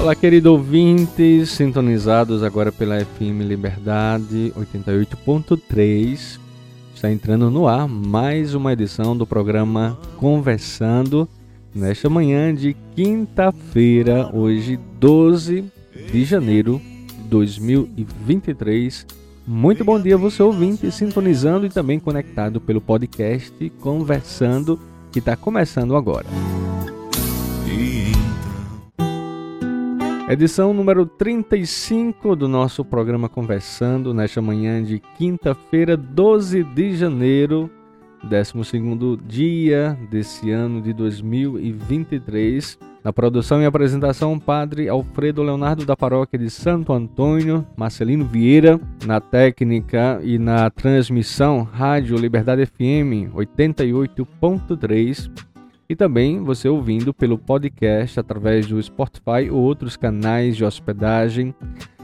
Olá, 0.00 0.14
querido 0.14 0.52
ouvintes, 0.52 1.50
sintonizados 1.50 2.44
agora 2.44 2.70
pela 2.70 3.04
FM 3.04 3.42
Liberdade 3.42 4.52
88.3. 4.56 6.38
Está 6.94 7.10
entrando 7.10 7.50
no 7.50 7.66
ar 7.66 7.88
mais 7.88 8.54
uma 8.54 8.72
edição 8.72 9.16
do 9.16 9.26
programa 9.26 9.98
Conversando, 10.16 11.28
nesta 11.74 12.08
manhã 12.08 12.54
de 12.54 12.76
quinta-feira, 12.94 14.30
hoje 14.32 14.78
12 15.00 15.64
de 16.12 16.24
janeiro 16.24 16.80
de 17.08 17.28
2023. 17.28 19.04
Muito 19.44 19.84
bom 19.84 20.00
dia, 20.00 20.16
você 20.16 20.42
ouvinte, 20.42 20.90
sintonizando 20.92 21.66
e 21.66 21.70
também 21.70 21.98
conectado 21.98 22.60
pelo 22.60 22.80
podcast 22.80 23.68
Conversando, 23.80 24.78
que 25.10 25.18
está 25.18 25.36
começando 25.36 25.96
agora. 25.96 26.26
Edição 30.28 30.74
número 30.74 31.06
35 31.06 32.36
do 32.36 32.46
nosso 32.46 32.84
programa 32.84 33.30
Conversando, 33.30 34.12
nesta 34.12 34.42
manhã 34.42 34.84
de 34.84 35.00
quinta-feira, 35.16 35.96
12 35.96 36.64
de 36.64 36.94
janeiro, 36.94 37.70
12 38.22 38.62
dia 39.26 39.98
desse 40.10 40.50
ano 40.50 40.82
de 40.82 40.92
2023. 40.92 42.78
Na 43.02 43.10
produção 43.10 43.62
e 43.62 43.64
apresentação, 43.64 44.38
Padre 44.38 44.86
Alfredo 44.86 45.42
Leonardo 45.42 45.86
da 45.86 45.96
Paróquia 45.96 46.38
de 46.38 46.50
Santo 46.50 46.92
Antônio, 46.92 47.66
Marcelino 47.74 48.26
Vieira. 48.26 48.78
Na 49.06 49.22
técnica 49.22 50.20
e 50.22 50.38
na 50.38 50.68
transmissão, 50.68 51.62
Rádio 51.62 52.18
Liberdade 52.18 52.66
FM 52.66 53.32
88.3 53.34 55.47
e 55.88 55.96
também 55.96 56.42
você 56.42 56.68
ouvindo 56.68 57.14
pelo 57.14 57.38
podcast 57.38 58.20
através 58.20 58.66
do 58.66 58.82
Spotify 58.82 59.48
ou 59.50 59.62
outros 59.62 59.96
canais 59.96 60.56
de 60.56 60.64
hospedagem 60.64 61.54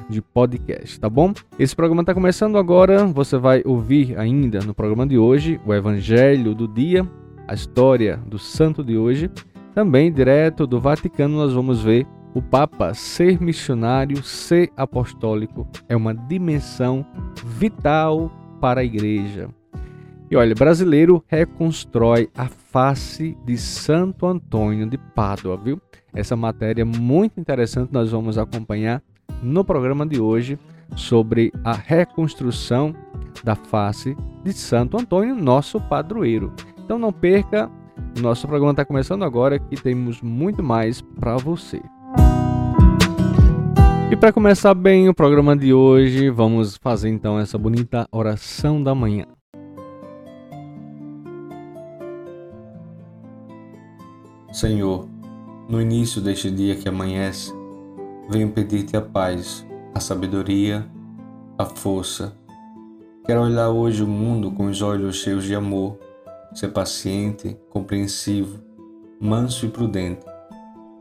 de 0.08 0.22
podcast, 0.22 0.98
tá 0.98 1.08
bom? 1.08 1.32
Esse 1.58 1.76
programa 1.76 2.02
está 2.02 2.14
começando 2.14 2.56
agora, 2.56 3.04
você 3.06 3.36
vai 3.36 3.62
ouvir 3.64 4.18
ainda 4.18 4.60
no 4.60 4.74
programa 4.74 5.06
de 5.06 5.18
hoje 5.18 5.60
o 5.66 5.74
Evangelho 5.74 6.54
do 6.54 6.66
dia, 6.66 7.06
a 7.46 7.54
história 7.54 8.16
do 8.26 8.38
santo 8.38 8.82
de 8.82 8.96
hoje. 8.96 9.30
Também, 9.74 10.12
direto 10.12 10.66
do 10.66 10.80
Vaticano, 10.80 11.36
nós 11.36 11.52
vamos 11.52 11.82
ver 11.82 12.06
o 12.34 12.40
Papa 12.40 12.94
ser 12.94 13.40
missionário, 13.40 14.22
ser 14.22 14.70
apostólico 14.76 15.66
é 15.88 15.96
uma 15.96 16.14
dimensão 16.14 17.04
vital 17.44 18.30
para 18.60 18.80
a 18.80 18.84
igreja. 18.84 19.48
E 20.30 20.36
olha, 20.36 20.54
brasileiro 20.54 21.22
reconstrói 21.28 22.30
a 22.34 22.48
face 22.48 23.36
de 23.44 23.58
Santo 23.58 24.26
Antônio 24.26 24.88
de 24.88 24.96
Pádua, 24.96 25.56
viu? 25.56 25.80
Essa 26.14 26.34
matéria 26.34 26.82
é 26.82 26.84
muito 26.84 27.38
interessante 27.38 27.92
nós 27.92 28.10
vamos 28.10 28.38
acompanhar 28.38 29.02
no 29.42 29.64
programa 29.64 30.06
de 30.06 30.20
hoje 30.20 30.58
sobre 30.96 31.52
a 31.62 31.72
reconstrução 31.72 32.94
da 33.42 33.54
face 33.54 34.16
de 34.42 34.52
Santo 34.52 34.98
Antônio, 34.98 35.34
nosso 35.34 35.80
padroeiro. 35.80 36.52
Então 36.82 36.98
não 36.98 37.12
perca, 37.12 37.70
nosso 38.20 38.46
programa 38.46 38.72
está 38.72 38.84
começando 38.84 39.24
agora 39.24 39.58
que 39.58 39.76
temos 39.76 40.22
muito 40.22 40.62
mais 40.62 41.02
para 41.02 41.36
você. 41.36 41.82
E 44.10 44.16
para 44.16 44.32
começar 44.32 44.74
bem 44.74 45.08
o 45.08 45.14
programa 45.14 45.56
de 45.56 45.74
hoje, 45.74 46.30
vamos 46.30 46.76
fazer 46.76 47.08
então 47.08 47.38
essa 47.38 47.58
bonita 47.58 48.06
oração 48.12 48.82
da 48.82 48.94
manhã. 48.94 49.26
Senhor, 54.54 55.08
no 55.68 55.82
início 55.82 56.20
deste 56.20 56.48
dia 56.48 56.76
que 56.76 56.88
amanhece, 56.88 57.52
venho 58.30 58.52
pedir-te 58.52 58.96
a 58.96 59.00
paz, 59.00 59.66
a 59.92 59.98
sabedoria, 59.98 60.86
a 61.58 61.64
força. 61.64 62.32
Quero 63.26 63.42
olhar 63.42 63.70
hoje 63.70 64.04
o 64.04 64.06
mundo 64.06 64.52
com 64.52 64.66
os 64.66 64.80
olhos 64.80 65.16
cheios 65.16 65.42
de 65.42 65.56
amor, 65.56 65.98
ser 66.54 66.68
paciente, 66.68 67.56
compreensivo, 67.68 68.60
manso 69.20 69.66
e 69.66 69.68
prudente. 69.68 70.24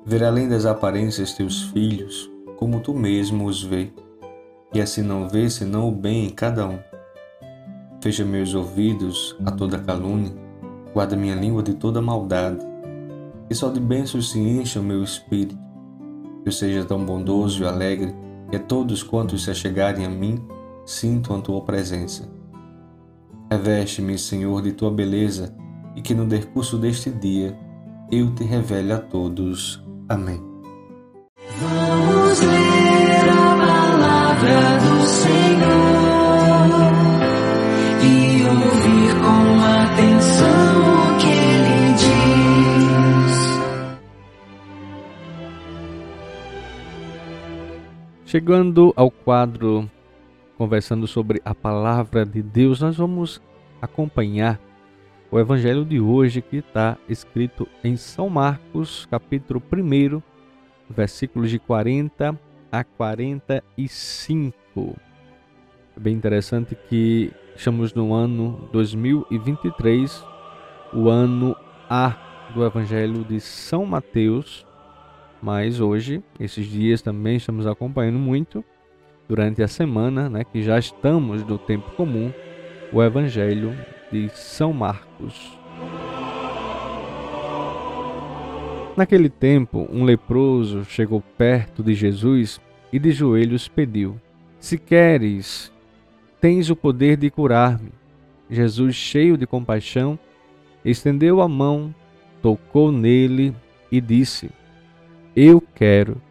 Ver 0.04 0.24
além 0.24 0.50
das 0.50 0.66
aparências 0.66 1.34
teus 1.34 1.62
filhos, 1.66 2.32
como 2.58 2.80
tu 2.80 2.92
mesmo 2.92 3.46
os 3.46 3.62
vê, 3.62 3.94
e 4.74 4.82
assim 4.82 5.04
não 5.04 5.30
ver 5.30 5.52
senão 5.52 5.90
o 5.90 5.92
bem 5.92 6.26
em 6.26 6.30
cada 6.32 6.68
um. 6.68 6.80
Fecha 8.02 8.26
meus 8.26 8.56
ouvidos 8.56 9.38
a 9.46 9.52
toda 9.52 9.78
calúnia, 9.78 10.34
guarda 10.92 11.16
minha 11.16 11.36
língua 11.36 11.62
de 11.62 11.76
toda 11.76 12.02
maldade 12.02 12.73
que 13.48 13.56
só 13.56 13.70
de 13.70 13.80
bênçãos 13.80 14.32
se 14.32 14.40
encha 14.40 14.80
o 14.80 14.84
meu 14.84 15.04
espírito. 15.04 15.58
Que 16.44 16.50
eu 16.50 16.52
seja 16.52 16.86
tão 16.86 17.06
bondoso 17.06 17.64
e 17.64 17.66
alegre 17.66 18.14
que 18.50 18.60
todos 18.60 19.02
quantos 19.02 19.44
se 19.44 19.52
achegarem 19.52 20.06
a 20.06 20.10
mim 20.10 20.44
sintam 20.86 21.38
a 21.38 21.42
tua 21.42 21.62
presença. 21.62 22.30
Reveste-me, 23.50 24.18
Senhor, 24.18 24.62
de 24.62 24.72
tua 24.72 24.92
beleza 24.92 25.56
e 25.96 26.02
que 26.02 26.14
no 26.14 26.26
decurso 26.26 26.78
deste 26.78 27.10
dia 27.10 27.58
eu 28.12 28.34
te 28.34 28.44
revele 28.44 28.94
a 28.94 29.00
todos. 29.00 29.84
Amém. 30.10 30.53
Chegando 48.34 48.92
ao 48.96 49.12
quadro 49.12 49.88
conversando 50.58 51.06
sobre 51.06 51.40
a 51.46 51.54
palavra 51.54 52.26
de 52.26 52.42
Deus, 52.42 52.82
nós 52.82 52.98
vamos 52.98 53.40
acompanhar 53.80 54.60
o 55.30 55.40
evangelho 55.40 55.86
de 55.86 56.00
hoje 56.00 56.42
que 56.42 56.58
está 56.58 56.98
escrito 57.08 57.68
em 57.84 57.96
São 57.96 58.30
Marcos, 58.30 59.06
capítulo 59.06 59.62
1, 59.72 60.20
versículos 60.90 61.52
de 61.52 61.60
40 61.60 62.36
a 62.72 62.84
45. 62.84 64.96
É 65.96 66.00
bem 66.00 66.16
interessante 66.16 66.76
que 66.90 67.32
estamos 67.56 67.94
no 67.94 68.16
ano 68.16 68.68
2023, 68.74 70.26
o 70.92 71.08
ano 71.08 71.56
A 71.88 72.50
do 72.52 72.66
evangelho 72.66 73.24
de 73.24 73.40
São 73.40 73.86
Mateus, 73.86 74.66
mas 75.44 75.82
hoje, 75.82 76.24
esses 76.40 76.66
dias 76.66 77.02
também 77.02 77.36
estamos 77.36 77.68
acompanhando 77.68 78.18
muito 78.18 78.64
durante 79.28 79.62
a 79.62 79.68
semana, 79.68 80.30
né, 80.30 80.46
que 80.46 80.64
já 80.64 80.80
estamos 80.80 81.44
no 81.44 81.58
tempo 81.58 81.92
comum, 81.98 82.32
o 82.94 83.04
Evangelho 83.04 83.76
de 84.10 84.30
São 84.30 84.72
Marcos. 84.72 85.60
Naquele 88.96 89.28
tempo, 89.28 89.86
um 89.92 90.06
leproso 90.06 90.86
chegou 90.86 91.22
perto 91.38 91.84
de 91.84 91.94
Jesus 91.94 92.62
e 92.94 92.98
de 92.98 93.12
joelhos 93.12 93.68
pediu: 93.68 94.18
Se 94.62 94.78
queres, 94.78 95.74
tens 96.40 96.70
o 96.70 96.76
poder 96.76 97.18
de 97.18 97.30
curar-me. 97.30 97.92
Jesus, 98.50 98.96
cheio 98.96 99.36
de 99.36 99.46
compaixão, 99.46 100.18
estendeu 100.86 101.42
a 101.42 101.50
mão, 101.50 101.94
tocou 102.42 102.94
nele 102.94 103.54
e 103.92 104.00
disse: 104.00 104.50
eu 105.36 105.62
quero, 105.74 106.22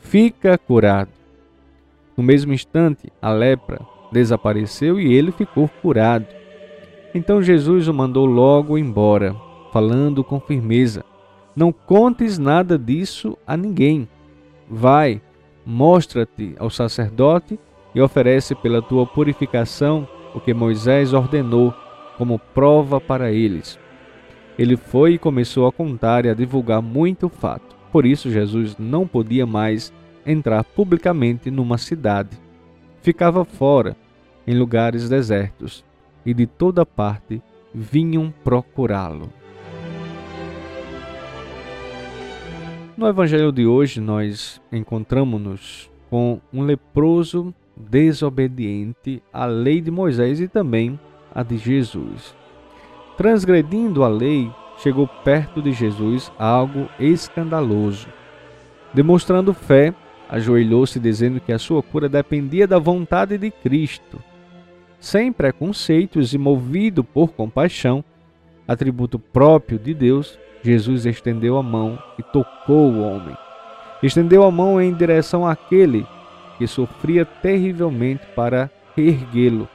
fica 0.00 0.58
curado. 0.58 1.10
No 2.16 2.22
mesmo 2.22 2.52
instante, 2.52 3.10
a 3.20 3.32
lepra 3.32 3.80
desapareceu 4.12 5.00
e 5.00 5.14
ele 5.14 5.32
ficou 5.32 5.68
curado. 5.80 6.26
Então 7.14 7.42
Jesus 7.42 7.88
o 7.88 7.94
mandou 7.94 8.26
logo 8.26 8.76
embora, 8.76 9.34
falando 9.72 10.22
com 10.22 10.38
firmeza: 10.38 11.04
Não 11.56 11.72
contes 11.72 12.38
nada 12.38 12.78
disso 12.78 13.36
a 13.46 13.56
ninguém. 13.56 14.08
Vai, 14.68 15.20
mostra-te 15.64 16.54
ao 16.58 16.70
sacerdote 16.70 17.58
e 17.94 18.00
oferece 18.00 18.54
pela 18.54 18.82
tua 18.82 19.06
purificação 19.06 20.06
o 20.34 20.40
que 20.40 20.54
Moisés 20.54 21.12
ordenou 21.12 21.74
como 22.16 22.38
prova 22.38 23.00
para 23.00 23.32
eles. 23.32 23.78
Ele 24.58 24.76
foi 24.76 25.14
e 25.14 25.18
começou 25.18 25.66
a 25.66 25.72
contar 25.72 26.26
e 26.26 26.28
a 26.28 26.34
divulgar 26.34 26.82
muito 26.82 27.28
fato. 27.28 27.69
Por 27.92 28.06
isso, 28.06 28.30
Jesus 28.30 28.76
não 28.78 29.06
podia 29.06 29.46
mais 29.46 29.92
entrar 30.24 30.64
publicamente 30.64 31.50
numa 31.50 31.78
cidade. 31.78 32.38
Ficava 33.02 33.44
fora, 33.44 33.96
em 34.46 34.56
lugares 34.56 35.08
desertos, 35.08 35.84
e 36.24 36.34
de 36.34 36.46
toda 36.46 36.84
parte 36.84 37.42
vinham 37.74 38.32
procurá-lo. 38.44 39.32
No 42.96 43.08
evangelho 43.08 43.50
de 43.50 43.66
hoje, 43.66 44.00
nós 44.00 44.60
encontramos-nos 44.70 45.90
com 46.10 46.40
um 46.52 46.62
leproso 46.62 47.54
desobediente 47.74 49.22
à 49.32 49.46
lei 49.46 49.80
de 49.80 49.90
Moisés 49.90 50.38
e 50.38 50.46
também 50.46 51.00
à 51.34 51.42
de 51.42 51.56
Jesus. 51.56 52.36
Transgredindo 53.16 54.04
a 54.04 54.08
lei, 54.08 54.50
chegou 54.82 55.06
perto 55.06 55.60
de 55.62 55.72
Jesus 55.72 56.32
algo 56.38 56.88
escandaloso. 56.98 58.08
Demonstrando 58.92 59.54
fé, 59.54 59.94
ajoelhou-se 60.28 60.98
dizendo 60.98 61.40
que 61.40 61.52
a 61.52 61.58
sua 61.58 61.82
cura 61.82 62.08
dependia 62.08 62.66
da 62.66 62.78
vontade 62.78 63.36
de 63.36 63.50
Cristo. 63.50 64.18
Sem 64.98 65.32
preconceitos 65.32 66.34
e 66.34 66.38
movido 66.38 67.02
por 67.02 67.32
compaixão, 67.32 68.04
atributo 68.66 69.18
próprio 69.18 69.78
de 69.78 69.94
Deus, 69.94 70.38
Jesus 70.62 71.06
estendeu 71.06 71.56
a 71.56 71.62
mão 71.62 71.98
e 72.18 72.22
tocou 72.22 72.90
o 72.90 73.02
homem. 73.02 73.36
Estendeu 74.02 74.44
a 74.44 74.50
mão 74.50 74.80
em 74.80 74.94
direção 74.94 75.46
àquele 75.46 76.06
que 76.58 76.66
sofria 76.66 77.24
terrivelmente 77.24 78.26
para 78.34 78.70
erguê-lo. 78.96 79.68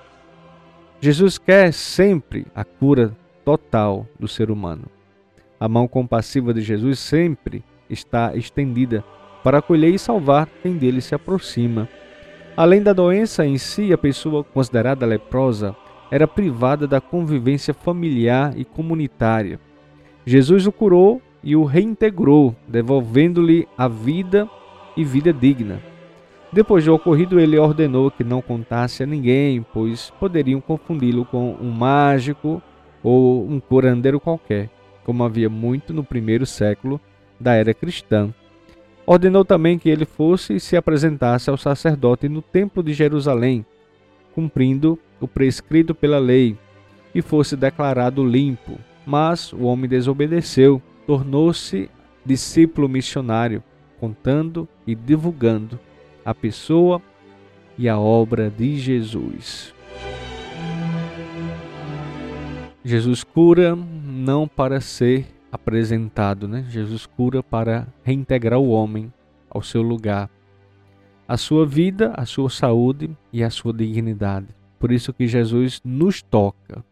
Jesus 1.01 1.37
quer 1.37 1.73
sempre 1.73 2.45
a 2.55 2.63
cura 2.63 3.15
total 3.43 4.07
do 4.19 4.27
ser 4.27 4.49
humano. 4.49 4.94
A 5.59 5.67
mão 5.69 5.87
compassiva 5.87 6.53
de 6.53 6.61
Jesus 6.61 6.99
sempre 6.99 7.63
está 7.89 8.35
estendida 8.35 9.03
para 9.43 9.59
acolher 9.59 9.93
e 9.93 9.99
salvar 9.99 10.47
quem 10.61 10.73
dele 10.77 11.01
se 11.01 11.15
aproxima. 11.15 11.87
Além 12.57 12.81
da 12.81 12.93
doença 12.93 13.45
em 13.45 13.57
si, 13.57 13.93
a 13.93 13.97
pessoa 13.97 14.43
considerada 14.43 15.05
leprosa 15.05 15.75
era 16.09 16.27
privada 16.27 16.87
da 16.87 17.01
convivência 17.01 17.73
familiar 17.73 18.53
e 18.57 18.65
comunitária. 18.65 19.59
Jesus 20.25 20.65
o 20.65 20.71
curou 20.71 21.21
e 21.43 21.55
o 21.55 21.63
reintegrou, 21.63 22.55
devolvendo-lhe 22.67 23.67
a 23.77 23.87
vida 23.87 24.49
e 24.97 25.03
vida 25.03 25.31
digna. 25.31 25.79
Depois 26.51 26.83
de 26.83 26.89
ocorrido, 26.89 27.39
ele 27.39 27.57
ordenou 27.57 28.09
que 28.09 28.23
não 28.23 28.41
contasse 28.41 29.03
a 29.03 29.05
ninguém, 29.05 29.65
pois 29.73 30.09
poderiam 30.19 30.61
confundi-lo 30.61 31.25
com 31.25 31.55
um 31.61 31.69
mágico 31.69 32.61
ou 33.03 33.47
um 33.47 33.59
curandeiro 33.59 34.19
qualquer, 34.19 34.69
como 35.05 35.23
havia 35.23 35.49
muito 35.49 35.93
no 35.93 36.03
primeiro 36.03 36.45
século 36.45 36.99
da 37.39 37.53
era 37.53 37.73
cristã. 37.73 38.33
Ordenou 39.05 39.45
também 39.45 39.77
que 39.77 39.87
ele 39.87 40.03
fosse 40.03 40.55
e 40.55 40.59
se 40.59 40.75
apresentasse 40.75 41.49
ao 41.49 41.57
sacerdote 41.57 42.27
no 42.27 42.41
templo 42.41 42.81
de 42.81 42.91
Jerusalém, 42.91 43.63
cumprindo 44.33 44.99
o 45.21 45.27
prescrito 45.27 45.93
pela 45.93 46.17
lei, 46.17 46.57
e 47.13 47.21
fosse 47.21 47.55
declarado 47.55 48.25
limpo, 48.25 48.77
mas 49.05 49.53
o 49.53 49.61
homem 49.61 49.87
desobedeceu, 49.87 50.81
tornou-se 51.05 51.89
discípulo 52.25 52.89
missionário, 52.89 53.63
contando 53.99 54.67
e 54.85 54.95
divulgando 54.95 55.79
a 56.25 56.33
pessoa 56.33 57.01
e 57.77 57.87
a 57.87 57.97
obra 57.97 58.49
de 58.49 58.77
Jesus. 58.77 59.74
Jesus 62.87 63.23
cura 63.23 63.75
não 63.75 64.47
para 64.47 64.79
ser 64.79 65.25
apresentado, 65.51 66.47
né? 66.47 66.67
Jesus 66.69 67.07
cura 67.07 67.41
para 67.41 67.87
reintegrar 68.03 68.59
o 68.59 68.69
homem 68.69 69.11
ao 69.49 69.63
seu 69.63 69.81
lugar, 69.81 70.29
a 71.27 71.35
sua 71.35 71.65
vida, 71.65 72.13
a 72.15 72.27
sua 72.27 72.47
saúde 72.47 73.09
e 73.33 73.43
a 73.43 73.49
sua 73.49 73.73
dignidade. 73.73 74.49
Por 74.77 74.91
isso 74.91 75.11
que 75.11 75.27
Jesus 75.27 75.81
nos 75.83 76.21
toca, 76.21 76.85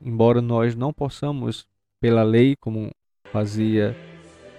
embora 0.00 0.40
nós 0.40 0.76
não 0.76 0.92
possamos, 0.92 1.66
pela 2.00 2.22
lei, 2.22 2.54
como 2.60 2.92
fazia 3.32 3.96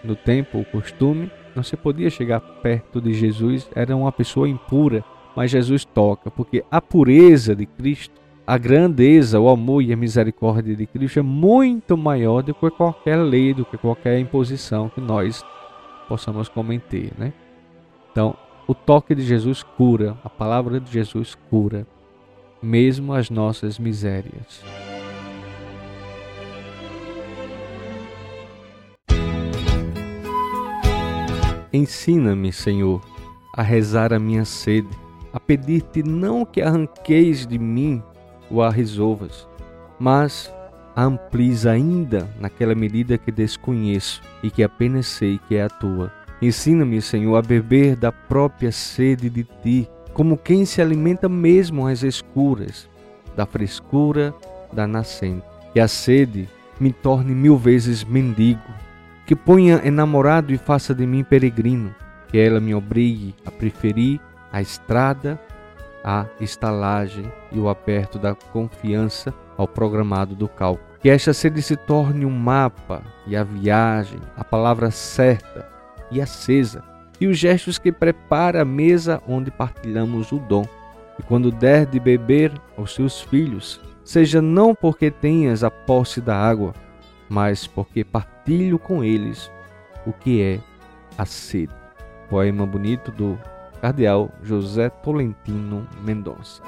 no 0.03 0.13
tempo 0.13 0.59
o 0.59 0.65
costume, 0.65 1.31
não 1.55 1.63
se 1.63 1.77
podia 1.77 2.09
chegar 2.09 2.41
perto 2.41 2.99
de 2.99 3.13
Jesus, 3.13 3.69
era 3.73 3.95
uma 3.95 4.11
pessoa 4.11 4.49
impura, 4.49 5.05
mas 5.38 5.51
Jesus 5.51 5.85
toca, 5.85 6.29
porque 6.29 6.65
a 6.69 6.81
pureza 6.81 7.55
de 7.55 7.65
Cristo, 7.65 8.20
a 8.51 8.57
grandeza, 8.57 9.39
o 9.39 9.48
amor 9.48 9.81
e 9.81 9.94
a 9.94 9.95
misericórdia 9.95 10.75
de 10.75 10.86
Cristo 10.86 11.19
é 11.19 11.21
muito 11.21 11.95
maior 11.95 12.44
do 12.44 12.53
que 12.53 12.69
qualquer 12.69 13.15
lei, 13.15 13.53
do 13.53 13.63
que 13.63 13.77
qualquer 13.77 14.19
imposição 14.19 14.89
que 14.89 15.00
nós 15.00 15.42
possamos 16.09 16.50
cometer, 16.50 17.13
né? 17.18 17.31
Então, 18.12 18.36
o 18.68 18.75
toque 18.75 19.15
de 19.15 19.21
Jesus 19.21 19.63
cura, 19.63 20.18
a 20.21 20.30
palavra 20.30 20.81
de 20.81 20.92
Jesus 20.92 21.33
cura, 21.50 21.88
mesmo 22.62 23.13
as 23.13 23.30
nossas 23.30 23.80
misérias. 23.80 24.62
Ensina-me, 31.71 32.51
Senhor, 32.51 33.01
a 33.56 33.62
rezar 33.62 34.12
a 34.12 34.19
minha 34.19 34.44
sede, 34.44 34.89
a 35.31 35.39
pedir-te 35.39 36.03
não 36.03 36.44
que 36.44 36.62
arranqueis 36.62 37.48
de 37.48 37.57
mim 37.57 38.03
a 38.59 38.69
resolvas, 38.69 39.48
mas 40.00 40.51
a 40.95 41.03
amplies 41.03 41.65
ainda 41.65 42.27
naquela 42.39 42.75
medida 42.75 43.17
que 43.17 43.31
desconheço 43.31 44.22
e 44.43 44.50
que 44.50 44.63
apenas 44.63 45.08
sei 45.08 45.39
que 45.48 45.55
é 45.55 45.63
a 45.63 45.70
tua. 45.70 46.12
Ensina-me, 46.41 47.01
Senhor, 47.01 47.38
a 47.38 47.41
beber 47.41 47.96
da 47.96 48.12
própria 48.12 48.72
sede 48.72 49.29
de 49.29 49.43
ti, 49.43 49.88
como 50.13 50.38
quem 50.38 50.65
se 50.65 50.81
alimenta 50.81 51.29
mesmo 51.29 51.88
às 51.88 52.03
escuras, 52.03 52.89
da 53.36 53.46
frescura 53.46 54.34
da 54.74 54.88
nascente. 54.88 55.46
Que 55.72 55.79
a 55.79 55.88
sede 55.88 56.50
me 56.79 56.91
torne 56.91 57.34
mil 57.34 57.58
vezes 57.58 58.03
mendigo, 58.03 58.60
que 59.25 59.36
ponha 59.36 59.81
enamorado 59.86 60.51
e 60.51 60.58
faça 60.58 60.93
de 60.93 61.05
mim 61.05 61.24
peregrino, 61.24 61.96
que 62.27 62.38
ela 62.38 62.60
me 62.60 62.74
obrigue 62.74 63.36
a 63.46 63.51
preferir 63.51 64.20
a 64.51 64.62
estrada, 64.62 65.39
a 66.03 66.25
estalagem 66.39 67.31
e 67.51 67.60
o 67.60 67.70
aperto 67.70 68.17
da 68.17 68.34
confiança 68.34 69.34
ao 69.58 69.67
programado 69.67 70.36
do 70.36 70.48
cálculo. 70.48 70.89
Que 71.00 71.10
esta 71.10 71.34
sede 71.34 71.62
se 71.62 71.75
torne 71.75 72.25
um 72.25 72.31
mapa 72.31 73.01
e 73.25 73.36
a 73.36 73.43
viagem, 73.43 74.20
a 74.36 74.43
palavra 74.43 74.91
certa 74.91 75.67
e 76.12 76.22
acesa, 76.22 76.84
e 77.20 77.27
os 77.27 77.38
gestos 77.38 77.77
que 77.77 77.91
prepara 77.91 78.62
a 78.62 78.65
mesa 78.65 79.22
onde 79.27 79.51
partilhamos 79.51 80.31
o 80.31 80.39
dom. 80.39 80.65
E 81.20 81.24
quando 81.24 81.51
der 81.51 81.86
de 81.86 82.00
beber 82.00 82.51
aos 82.77 82.93
seus 82.93 83.22
filhos, 83.22 83.81
seja 84.03 84.41
não 84.41 84.74
porque 84.74 85.12
tenhas 85.12 85.63
a 85.63 85.72
posse 85.72 86.20
da 86.20 86.36
água, 86.36 86.74
mas 87.29 87.67
porque 87.67 88.03
partilho 88.03 88.77
com 88.77 89.03
eles 89.03 89.51
o 90.05 90.12
que 90.12 90.41
é 90.41 90.60
a 91.17 91.25
sede. 91.25 91.74
Poema 92.29 92.65
bonito 92.65 93.12
do 93.12 93.38
Cardeal 93.81 94.31
José 94.43 94.89
Tolentino 94.89 95.88
Mendonça. 96.03 96.62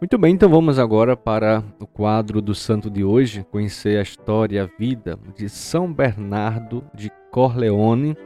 Muito 0.00 0.16
bem, 0.16 0.32
então 0.32 0.48
vamos 0.48 0.78
agora 0.78 1.14
para 1.14 1.62
o 1.78 1.86
quadro 1.86 2.40
do 2.40 2.54
santo 2.54 2.88
de 2.88 3.04
hoje, 3.04 3.44
conhecer 3.50 3.98
a 3.98 4.02
história 4.02 4.56
e 4.56 4.58
a 4.58 4.70
vida 4.78 5.18
de 5.36 5.46
São 5.46 5.92
Bernardo 5.92 6.82
de 6.94 7.12
Corleone. 7.30 8.16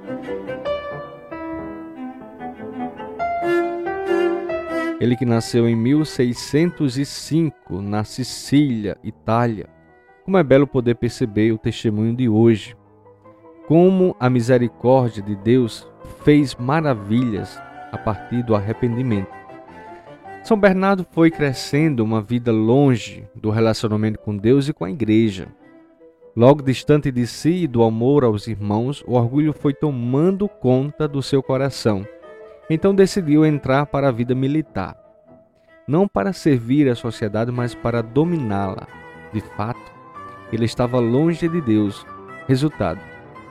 Ele 5.00 5.16
que 5.16 5.24
nasceu 5.24 5.68
em 5.68 5.74
1605 5.74 7.82
na 7.82 8.04
Sicília, 8.04 8.96
Itália. 9.02 9.66
Como 10.24 10.38
é 10.38 10.44
belo 10.44 10.68
poder 10.68 10.94
perceber 10.94 11.50
o 11.50 11.58
testemunho 11.58 12.14
de 12.14 12.28
hoje. 12.28 12.76
Como 13.66 14.14
a 14.20 14.30
misericórdia 14.30 15.24
de 15.24 15.34
Deus 15.34 15.90
fez 16.22 16.54
maravilhas 16.54 17.60
a 17.90 17.98
partir 17.98 18.44
do 18.44 18.54
arrependimento. 18.54 19.43
São 20.44 20.58
Bernardo 20.58 21.06
foi 21.10 21.30
crescendo 21.30 22.04
uma 22.04 22.20
vida 22.20 22.52
longe 22.52 23.26
do 23.34 23.48
relacionamento 23.48 24.18
com 24.18 24.36
Deus 24.36 24.68
e 24.68 24.74
com 24.74 24.84
a 24.84 24.90
igreja. 24.90 25.48
Logo 26.36 26.62
distante 26.62 27.10
de 27.10 27.26
si 27.26 27.62
e 27.62 27.66
do 27.66 27.82
amor 27.82 28.24
aos 28.24 28.46
irmãos, 28.46 29.02
o 29.06 29.14
orgulho 29.14 29.54
foi 29.54 29.72
tomando 29.72 30.46
conta 30.46 31.08
do 31.08 31.22
seu 31.22 31.42
coração. 31.42 32.06
Então 32.68 32.94
decidiu 32.94 33.46
entrar 33.46 33.86
para 33.86 34.08
a 34.08 34.12
vida 34.12 34.34
militar. 34.34 34.94
Não 35.88 36.06
para 36.06 36.30
servir 36.34 36.90
a 36.90 36.94
sociedade, 36.94 37.50
mas 37.50 37.74
para 37.74 38.02
dominá-la. 38.02 38.86
De 39.32 39.40
fato, 39.40 39.94
ele 40.52 40.66
estava 40.66 40.98
longe 40.98 41.48
de 41.48 41.60
Deus. 41.62 42.04
Resultado: 42.46 43.00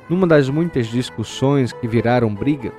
numa 0.07 0.27
das 0.27 0.47
muitas 0.47 0.85
discussões 0.85 1.73
que 1.73 1.87
viraram 1.87 2.31
briga, 2.31 2.71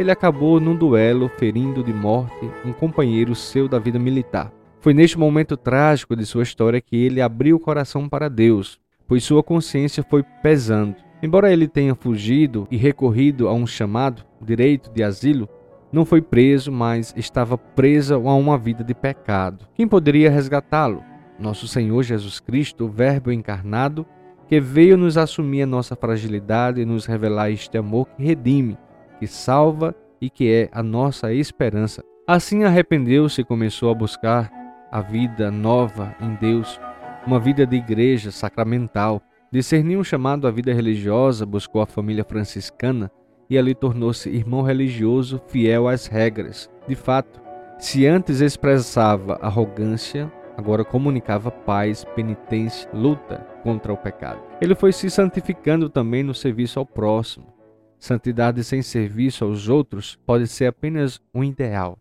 ele 0.00 0.10
acabou 0.10 0.58
num 0.58 0.74
duelo 0.74 1.28
ferindo 1.36 1.84
de 1.84 1.92
morte 1.92 2.50
um 2.64 2.72
companheiro 2.72 3.34
seu 3.34 3.68
da 3.68 3.78
vida 3.78 3.98
militar. 3.98 4.50
Foi 4.80 4.94
neste 4.94 5.18
momento 5.18 5.58
trágico 5.58 6.16
de 6.16 6.24
sua 6.24 6.42
história 6.42 6.80
que 6.80 6.96
ele 6.96 7.20
abriu 7.20 7.56
o 7.56 7.60
coração 7.60 8.08
para 8.08 8.30
Deus, 8.30 8.80
pois 9.06 9.22
sua 9.22 9.42
consciência 9.42 10.02
foi 10.02 10.24
pesando. 10.42 10.96
Embora 11.22 11.52
ele 11.52 11.68
tenha 11.68 11.94
fugido 11.94 12.66
e 12.70 12.78
recorrido 12.78 13.46
a 13.46 13.52
um 13.52 13.66
chamado, 13.66 14.24
direito 14.40 14.90
de 14.90 15.02
asilo, 15.02 15.46
não 15.92 16.06
foi 16.06 16.22
preso, 16.22 16.72
mas 16.72 17.12
estava 17.14 17.58
preso 17.58 18.14
a 18.14 18.34
uma 18.34 18.56
vida 18.56 18.82
de 18.82 18.94
pecado. 18.94 19.66
Quem 19.74 19.86
poderia 19.86 20.30
resgatá-lo? 20.30 21.04
Nosso 21.38 21.68
Senhor 21.68 22.02
Jesus 22.02 22.40
Cristo, 22.40 22.86
o 22.86 22.88
Verbo 22.88 23.30
encarnado, 23.30 24.06
que 24.48 24.58
veio 24.60 24.96
nos 24.96 25.18
assumir 25.18 25.60
a 25.60 25.66
nossa 25.66 25.94
fragilidade 25.94 26.80
e 26.80 26.86
nos 26.86 27.04
revelar 27.04 27.50
este 27.50 27.76
amor 27.76 28.06
que 28.06 28.22
redime, 28.22 28.78
que 29.20 29.26
salva 29.26 29.94
e 30.18 30.30
que 30.30 30.50
é 30.50 30.68
a 30.72 30.82
nossa 30.82 31.32
esperança. 31.32 32.02
Assim 32.26 32.64
arrependeu-se 32.64 33.42
e 33.42 33.44
começou 33.44 33.90
a 33.90 33.94
buscar 33.94 34.50
a 34.90 35.02
vida 35.02 35.50
nova 35.50 36.16
em 36.20 36.34
Deus, 36.36 36.80
uma 37.26 37.38
vida 37.38 37.66
de 37.66 37.76
igreja 37.76 38.32
sacramental. 38.32 39.20
Discerniu 39.52 40.00
um 40.00 40.04
chamado 40.04 40.48
à 40.48 40.50
vida 40.50 40.72
religiosa, 40.72 41.44
buscou 41.44 41.82
a 41.82 41.86
família 41.86 42.24
franciscana 42.24 43.10
e 43.48 43.58
ali 43.58 43.74
tornou-se 43.74 44.30
irmão 44.30 44.62
religioso 44.62 45.40
fiel 45.48 45.86
às 45.86 46.06
regras. 46.06 46.70
De 46.88 46.94
fato, 46.94 47.40
se 47.78 48.06
antes 48.06 48.40
expressava 48.40 49.38
arrogância, 49.42 50.32
agora 50.56 50.84
comunicava 50.84 51.50
paz, 51.50 52.04
penitência, 52.16 52.88
luta 52.94 53.46
contra 53.62 53.92
o 53.92 53.96
pecado. 53.96 54.40
Ele 54.62 54.74
foi 54.74 54.92
se 54.92 55.10
santificando 55.10 55.90
também 55.90 56.22
no 56.22 56.32
serviço 56.32 56.78
ao 56.78 56.86
próximo. 56.86 57.59
Santidade 58.00 58.64
sem 58.64 58.80
serviço 58.80 59.44
aos 59.44 59.68
outros 59.68 60.18
pode 60.24 60.46
ser 60.46 60.64
apenas 60.64 61.20
um 61.34 61.44
ideal, 61.44 61.98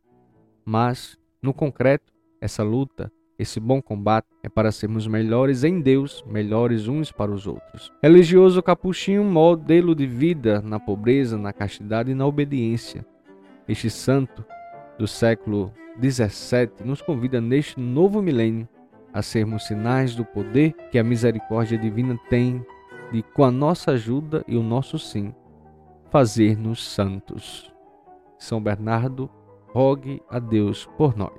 mas, 0.63 1.17
no 1.43 1.53
concreto, 1.53 2.13
essa 2.39 2.63
luta, 2.63 3.11
esse 3.37 3.59
bom 3.59 3.81
combate 3.81 4.27
é 4.41 4.47
para 4.47 4.71
sermos 4.71 5.05
melhores 5.07 5.65
em 5.65 5.81
Deus, 5.81 6.23
melhores 6.25 6.87
uns 6.87 7.11
para 7.11 7.31
os 7.31 7.45
outros. 7.45 7.91
Religioso 8.01 8.63
capuchinho, 8.63 9.25
modelo 9.25 9.93
de 9.93 10.07
vida 10.07 10.61
na 10.61 10.79
pobreza, 10.79 11.37
na 11.37 11.51
castidade 11.51 12.11
e 12.11 12.15
na 12.15 12.25
obediência. 12.25 13.05
Este 13.67 13.89
santo 13.89 14.45
do 14.97 15.05
século 15.05 15.73
17 15.97 16.81
nos 16.85 17.01
convida 17.01 17.41
neste 17.41 17.77
novo 17.77 18.21
milênio 18.21 18.69
a 19.13 19.21
sermos 19.21 19.65
sinais 19.65 20.15
do 20.15 20.23
poder 20.23 20.73
que 20.91 20.97
a 20.97 21.03
misericórdia 21.03 21.77
divina 21.77 22.17
tem 22.29 22.65
de, 23.11 23.21
com 23.21 23.43
a 23.43 23.51
nossa 23.51 23.91
ajuda 23.91 24.45
e 24.47 24.55
o 24.55 24.63
nosso 24.63 24.97
sim, 24.97 25.33
fazer-nos 26.11 26.83
santos. 26.85 27.71
São 28.37 28.61
Bernardo, 28.61 29.29
rogue 29.67 30.21
a 30.29 30.39
Deus 30.39 30.87
por 30.97 31.15
nós. 31.15 31.31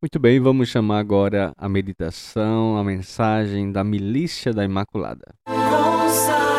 Muito 0.00 0.18
bem, 0.18 0.40
vamos 0.40 0.68
chamar 0.68 0.98
agora 0.98 1.52
a 1.56 1.68
meditação, 1.68 2.76
a 2.76 2.84
mensagem 2.84 3.70
da 3.70 3.84
milícia 3.84 4.52
da 4.52 4.64
Imaculada. 4.64 5.32
Consagração 5.46 6.52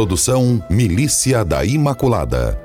Produção 0.00 0.64
Milícia 0.70 1.44
da 1.44 1.62
Imaculada. 1.62 2.58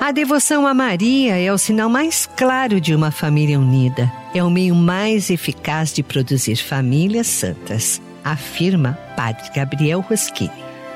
A 0.00 0.10
devoção 0.10 0.66
a 0.66 0.72
Maria 0.72 1.36
é 1.36 1.52
o 1.52 1.58
sinal 1.58 1.90
mais 1.90 2.24
claro 2.24 2.80
de 2.80 2.94
uma 2.94 3.10
família 3.10 3.60
unida. 3.60 4.10
É 4.34 4.42
o 4.42 4.48
meio 4.48 4.74
mais 4.74 5.28
eficaz 5.28 5.92
de 5.92 6.02
produzir 6.02 6.56
famílias 6.56 7.26
santas, 7.26 8.00
afirma 8.24 8.98
Padre 9.14 9.50
Gabriel 9.54 10.00
Roschini. 10.00 10.50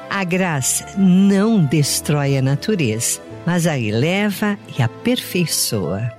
A 0.08 0.24
graça 0.24 0.86
não 0.96 1.62
destrói 1.62 2.38
a 2.38 2.42
natureza, 2.42 3.20
mas 3.44 3.66
a 3.66 3.78
eleva 3.78 4.58
e 4.78 4.82
aperfeiçoa. 4.82 6.10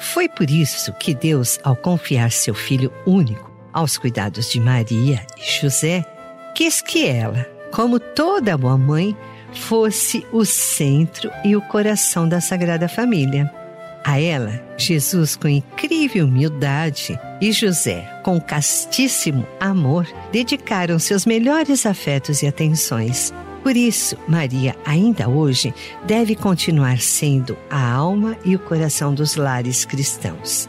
Foi 0.00 0.26
por 0.26 0.50
isso 0.50 0.90
que 0.94 1.14
Deus, 1.14 1.60
ao 1.62 1.76
confiar 1.76 2.30
seu 2.32 2.54
Filho 2.54 2.90
único 3.04 3.50
aos 3.74 3.98
cuidados 3.98 4.50
de 4.50 4.58
Maria 4.58 5.24
e 5.36 5.60
José, 5.60 6.04
quis 6.60 6.82
que 6.82 7.06
ela, 7.06 7.46
como 7.72 7.98
toda 7.98 8.58
boa 8.58 8.76
mãe, 8.76 9.16
fosse 9.54 10.26
o 10.30 10.44
centro 10.44 11.30
e 11.42 11.56
o 11.56 11.62
coração 11.62 12.28
da 12.28 12.38
Sagrada 12.38 12.86
Família. 12.86 13.50
A 14.04 14.20
ela, 14.20 14.62
Jesus, 14.76 15.36
com 15.36 15.48
incrível 15.48 16.26
humildade, 16.26 17.18
e 17.40 17.50
José, 17.50 18.02
com 18.22 18.38
castíssimo 18.38 19.46
amor, 19.58 20.06
dedicaram 20.30 20.98
seus 20.98 21.24
melhores 21.24 21.86
afetos 21.86 22.42
e 22.42 22.46
atenções. 22.46 23.32
Por 23.62 23.74
isso, 23.74 24.18
Maria, 24.28 24.76
ainda 24.84 25.30
hoje, 25.30 25.72
deve 26.04 26.36
continuar 26.36 26.98
sendo 26.98 27.56
a 27.70 27.90
alma 27.90 28.36
e 28.44 28.54
o 28.54 28.58
coração 28.58 29.14
dos 29.14 29.34
lares 29.34 29.86
cristãos. 29.86 30.68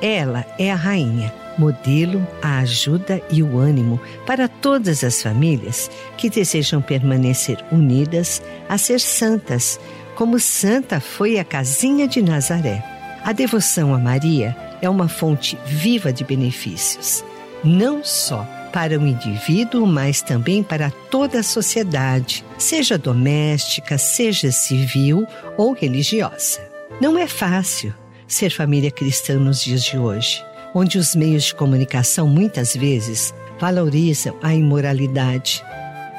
Ela 0.00 0.46
é 0.60 0.70
a 0.70 0.76
rainha 0.76 1.34
modelo, 1.58 2.26
a 2.42 2.58
ajuda 2.58 3.22
e 3.30 3.42
o 3.42 3.58
ânimo 3.58 4.00
para 4.26 4.48
todas 4.48 5.04
as 5.04 5.22
famílias 5.22 5.90
que 6.16 6.30
desejam 6.30 6.80
permanecer 6.80 7.58
unidas 7.70 8.42
a 8.68 8.78
ser 8.78 9.00
santas, 9.00 9.78
como 10.14 10.38
santa 10.38 11.00
foi 11.00 11.38
a 11.38 11.44
casinha 11.44 12.06
de 12.06 12.22
Nazaré. 12.22 12.84
A 13.24 13.32
devoção 13.32 13.94
a 13.94 13.98
Maria 13.98 14.56
é 14.82 14.88
uma 14.88 15.08
fonte 15.08 15.58
viva 15.66 16.12
de 16.12 16.24
benefícios, 16.24 17.24
não 17.62 18.04
só 18.04 18.46
para 18.72 18.98
o 18.98 19.06
indivíduo, 19.06 19.86
mas 19.86 20.20
também 20.20 20.62
para 20.62 20.90
toda 21.10 21.40
a 21.40 21.44
sociedade, 21.44 22.44
seja 22.58 22.98
doméstica, 22.98 23.96
seja 23.96 24.50
civil 24.50 25.26
ou 25.56 25.72
religiosa. 25.72 26.60
Não 27.00 27.16
é 27.16 27.26
fácil 27.26 27.94
ser 28.26 28.50
família 28.50 28.90
cristã 28.90 29.38
nos 29.38 29.62
dias 29.62 29.84
de 29.84 29.96
hoje 29.96 30.44
onde 30.74 30.98
os 30.98 31.14
meios 31.14 31.44
de 31.44 31.54
comunicação 31.54 32.26
muitas 32.26 32.74
vezes 32.74 33.32
valorizam 33.60 34.36
a 34.42 34.54
imoralidade. 34.54 35.64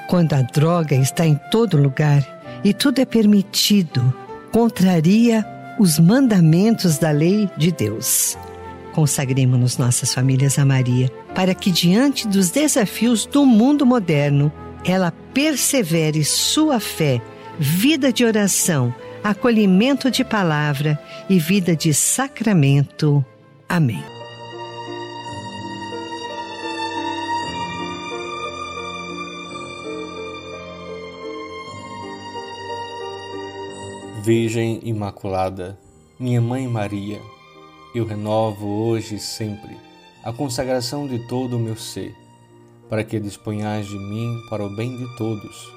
Quando 0.07 0.33
a 0.33 0.41
droga 0.41 0.95
está 0.95 1.25
em 1.25 1.35
todo 1.51 1.77
lugar 1.77 2.23
e 2.63 2.73
tudo 2.73 2.99
é 2.99 3.05
permitido, 3.05 4.13
contraria 4.51 5.45
os 5.77 5.99
mandamentos 5.99 6.97
da 6.97 7.11
lei 7.11 7.49
de 7.57 7.71
Deus. 7.71 8.37
Consagremos 8.93 9.77
nossas 9.77 10.13
famílias 10.13 10.57
a 10.57 10.65
Maria, 10.65 11.11
para 11.33 11.53
que 11.53 11.69
diante 11.69 12.27
dos 12.27 12.49
desafios 12.49 13.25
do 13.25 13.45
mundo 13.45 13.85
moderno, 13.85 14.51
ela 14.85 15.11
persevere 15.33 16.23
sua 16.23 16.79
fé, 16.79 17.21
vida 17.59 18.13
de 18.13 18.23
oração, 18.23 18.95
acolhimento 19.21 20.09
de 20.09 20.23
palavra 20.23 20.97
e 21.29 21.37
vida 21.37 21.75
de 21.75 21.93
sacramento. 21.93 23.25
Amém. 23.67 24.14
Virgem 34.25 34.79
Imaculada, 34.81 35.77
minha 36.19 36.41
Mãe 36.41 36.67
Maria, 36.67 37.21
eu 37.93 38.03
renovo 38.03 38.65
hoje 38.65 39.17
e 39.17 39.19
sempre 39.19 39.77
a 40.23 40.33
consagração 40.33 41.05
de 41.05 41.19
todo 41.27 41.57
o 41.57 41.59
meu 41.59 41.75
ser, 41.75 42.15
para 42.89 43.03
que 43.03 43.19
disponhais 43.19 43.85
de 43.85 43.95
mim 43.95 44.35
para 44.49 44.65
o 44.65 44.75
bem 44.75 44.97
de 44.97 45.15
todos. 45.15 45.71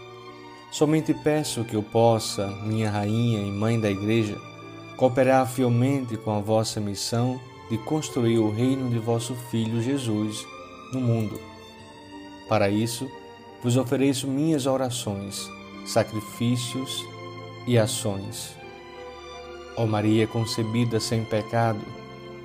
Somente 0.73 1.13
peço 1.13 1.63
que 1.63 1.77
eu 1.77 1.83
possa, 1.83 2.47
minha 2.65 2.91
Rainha 2.91 3.47
e 3.47 3.53
Mãe 3.53 3.79
da 3.79 3.91
Igreja, 3.91 4.39
cooperar 4.97 5.47
fielmente 5.47 6.17
com 6.17 6.31
a 6.31 6.41
vossa 6.41 6.81
missão 6.81 7.39
de 7.69 7.77
construir 7.77 8.39
o 8.39 8.51
reino 8.51 8.89
de 8.89 8.99
vosso 8.99 9.35
Filho 9.51 9.83
Jesus 9.83 10.47
no 10.91 11.03
mundo. 11.03 11.39
Para 12.49 12.71
isso, 12.71 13.11
vos 13.63 13.77
ofereço 13.77 14.27
minhas 14.27 14.65
orações, 14.65 15.47
sacrifícios 15.85 17.05
e 17.13 17.18
ações. 17.77 18.57
Ó 19.77 19.85
Maria 19.87 20.27
concebida 20.27 20.99
sem 20.99 21.25
pecado, 21.25 21.81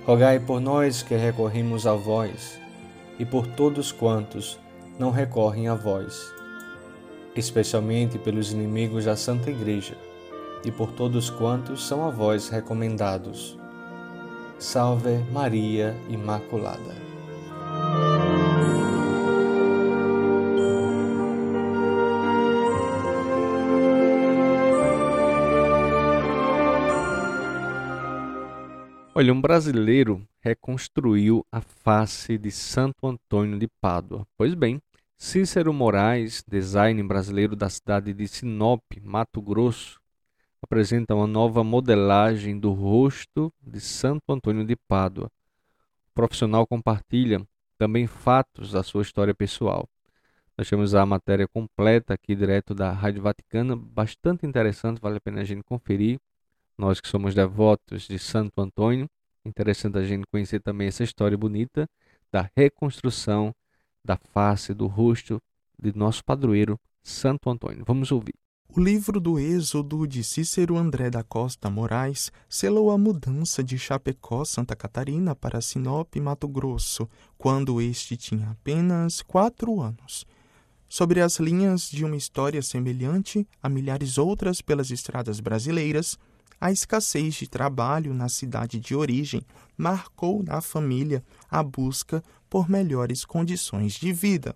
rogai 0.05 0.39
por 0.39 0.59
nós 0.59 1.01
que 1.03 1.15
recorremos 1.15 1.87
a 1.87 1.93
vós. 1.93 2.59
e 3.19 3.25
por 3.25 3.45
todos 3.45 3.91
quantos 3.91 4.59
não 4.97 5.11
recorrem 5.11 5.67
a 5.67 5.75
vós, 5.75 6.33
especialmente 7.35 8.17
pelos 8.17 8.51
inimigos 8.51 9.05
da 9.05 9.15
Santa 9.15 9.49
Igreja 9.49 9.95
e 10.65 10.71
por 10.71 10.91
todos 10.91 11.29
quantos 11.29 11.85
são 11.87 12.05
a 12.05 12.09
vós 12.09 12.49
recomendados. 12.49 13.57
Salve 14.57 15.17
Maria 15.31 15.95
Imaculada. 16.09 17.12
Olha, 29.23 29.31
um 29.31 29.39
brasileiro 29.39 30.21
reconstruiu 30.41 31.47
a 31.49 31.61
face 31.61 32.37
de 32.37 32.51
Santo 32.51 33.07
Antônio 33.07 33.57
de 33.57 33.69
Pádua. 33.79 34.27
Pois 34.35 34.53
bem, 34.53 34.81
Cícero 35.17 35.71
Moraes, 35.71 36.43
designer 36.45 37.03
brasileiro 37.03 37.55
da 37.55 37.69
cidade 37.69 38.13
de 38.13 38.27
Sinop, 38.27 38.83
Mato 39.01 39.41
Grosso, 39.41 40.01
apresenta 40.61 41.15
uma 41.15 41.25
nova 41.25 41.63
modelagem 41.63 42.59
do 42.59 42.73
rosto 42.73 43.49
de 43.61 43.79
Santo 43.79 44.23
Antônio 44.27 44.65
de 44.65 44.75
Pádua. 44.75 45.31
O 46.11 46.13
profissional 46.13 46.67
compartilha 46.67 47.41
também 47.77 48.05
fatos 48.05 48.73
da 48.73 48.83
sua 48.83 49.03
história 49.03 49.33
pessoal. 49.33 49.87
Nós 50.57 50.69
temos 50.69 50.93
a 50.93 51.05
matéria 51.05 51.47
completa 51.47 52.13
aqui 52.13 52.35
direto 52.35 52.75
da 52.75 52.91
Rádio 52.91 53.21
Vaticana, 53.21 53.73
bastante 53.73 54.45
interessante, 54.45 54.99
vale 54.99 55.15
a 55.15 55.21
pena 55.21 55.39
a 55.39 55.45
gente 55.45 55.63
conferir 55.63 56.19
nós 56.77 56.99
que 56.99 57.07
somos 57.07 57.33
devotos 57.33 58.07
de 58.07 58.17
Santo 58.19 58.59
Antônio, 58.59 59.09
interessante 59.45 59.97
a 59.97 60.03
gente 60.03 60.25
conhecer 60.31 60.61
também 60.61 60.87
essa 60.87 61.03
história 61.03 61.37
bonita 61.37 61.87
da 62.31 62.49
reconstrução 62.55 63.53
da 64.03 64.17
face, 64.17 64.73
do 64.73 64.87
rosto 64.87 65.41
de 65.79 65.95
nosso 65.95 66.23
padroeiro 66.23 66.79
Santo 67.01 67.49
Antônio. 67.49 67.83
Vamos 67.85 68.11
ouvir. 68.11 68.33
O 68.75 68.81
livro 68.81 69.19
do 69.19 69.37
Êxodo 69.37 70.07
de 70.07 70.23
Cícero 70.23 70.77
André 70.77 71.09
da 71.09 71.23
Costa 71.23 71.69
Moraes 71.69 72.31
selou 72.49 72.89
a 72.89 72.97
mudança 72.97 73.63
de 73.63 73.77
Chapecó, 73.77 74.43
Santa 74.43 74.75
Catarina, 74.75 75.35
para 75.35 75.61
Sinop, 75.61 76.15
Mato 76.15 76.47
Grosso, 76.47 77.07
quando 77.37 77.79
este 77.79 78.17
tinha 78.17 78.49
apenas 78.49 79.21
quatro 79.21 79.79
anos. 79.79 80.25
Sobre 80.89 81.21
as 81.21 81.37
linhas 81.37 81.87
de 81.87 82.03
uma 82.03 82.15
história 82.15 82.63
semelhante 82.63 83.47
a 83.61 83.69
milhares 83.69 84.17
outras 84.17 84.59
pelas 84.59 84.89
estradas 84.89 85.39
brasileiras, 85.39 86.17
a 86.63 86.71
escassez 86.71 87.33
de 87.33 87.45
trabalho 87.45 88.13
na 88.13 88.29
cidade 88.29 88.79
de 88.79 88.95
origem 88.95 89.41
marcou 89.75 90.41
na 90.41 90.61
família 90.61 91.21
a 91.51 91.61
busca 91.61 92.23
por 92.49 92.69
melhores 92.69 93.25
condições 93.25 93.95
de 93.95 94.13
vida. 94.13 94.55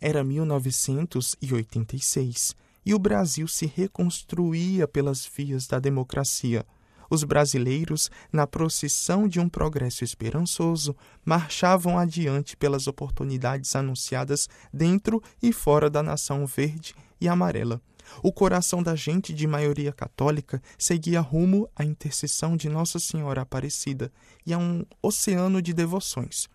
Era 0.00 0.22
1986 0.22 2.54
e 2.86 2.94
o 2.94 3.00
Brasil 3.00 3.48
se 3.48 3.66
reconstruía 3.66 4.86
pelas 4.86 5.26
vias 5.26 5.66
da 5.66 5.80
democracia. 5.80 6.64
Os 7.10 7.24
brasileiros, 7.24 8.12
na 8.32 8.46
procissão 8.46 9.26
de 9.26 9.40
um 9.40 9.48
progresso 9.48 10.04
esperançoso, 10.04 10.94
marchavam 11.24 11.98
adiante 11.98 12.56
pelas 12.56 12.86
oportunidades 12.86 13.74
anunciadas 13.74 14.48
dentro 14.72 15.20
e 15.42 15.52
fora 15.52 15.90
da 15.90 16.00
nação 16.00 16.46
verde 16.46 16.94
e 17.20 17.26
amarela 17.26 17.82
o 18.22 18.32
coração 18.32 18.82
da 18.82 18.94
gente 18.94 19.32
de 19.32 19.46
maioria 19.46 19.92
católica 19.92 20.62
seguia 20.78 21.20
rumo 21.20 21.68
à 21.74 21.84
intercessão 21.84 22.56
de 22.56 22.68
Nossa 22.68 22.98
Senhora 22.98 23.42
Aparecida 23.42 24.12
e 24.46 24.52
a 24.52 24.58
um 24.58 24.84
oceano 25.02 25.60
de 25.60 25.72
devoções. 25.72 26.48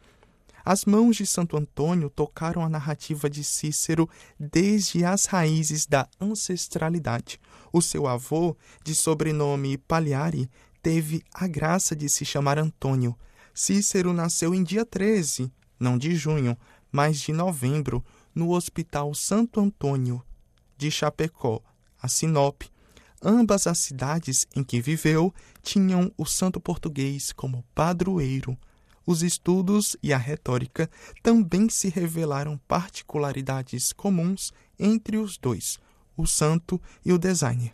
As 0.64 0.86
mãos 0.86 1.16
de 1.16 1.26
Santo 1.26 1.58
Antônio 1.58 2.10
tocaram 2.10 2.64
a 2.64 2.70
narrativa 2.70 3.30
de 3.30 3.44
Cícero 3.44 4.10
desde 4.40 5.04
as 5.04 5.26
raízes 5.26 5.86
da 5.86 6.08
ancestralidade. 6.22 7.40
O 7.72 7.82
seu 7.82 8.08
avô, 8.08 8.56
de 8.84 8.94
sobrenome 8.94 9.78
Pagliari, 9.78 10.50
teve 10.82 11.24
a 11.34 11.48
graça 11.48 11.96
de 11.96 12.10
se 12.10 12.26
chamar 12.26 12.60
Antônio. 12.60 13.18
Cícero 13.54 14.14
nasceu 14.14 14.54
em 14.54 14.64
dia 14.64 14.86
13, 14.86 15.52
não 15.80 15.98
de 15.98 16.16
junho, 16.16 16.58
mas 16.92 17.20
de 17.20 17.34
novembro, 17.34 18.04
no 18.34 18.52
Hospital 18.52 19.14
Santo 19.14 19.60
Antônio, 19.60 20.24
de 20.80 20.90
Chapecó 20.90 21.62
a 22.02 22.08
Sinop, 22.08 22.64
ambas 23.22 23.68
as 23.68 23.78
cidades 23.80 24.48
em 24.56 24.64
que 24.64 24.80
viveu 24.80 25.34
tinham 25.62 26.10
o 26.18 26.26
santo 26.26 26.60
português 26.62 27.34
como 27.34 27.66
padroeiro. 27.76 28.58
Os 29.06 29.22
estudos 29.22 29.98
e 30.02 30.14
a 30.14 30.18
retórica 30.18 30.90
também 31.22 31.68
se 31.68 31.90
revelaram 31.90 32.58
particularidades 32.68 33.92
comuns 33.92 34.54
entre 34.80 35.18
os 35.18 35.38
dois, 35.38 35.78
o 36.16 36.26
santo 36.26 36.82
e 37.04 37.12
o 37.12 37.18
designer. 37.18 37.74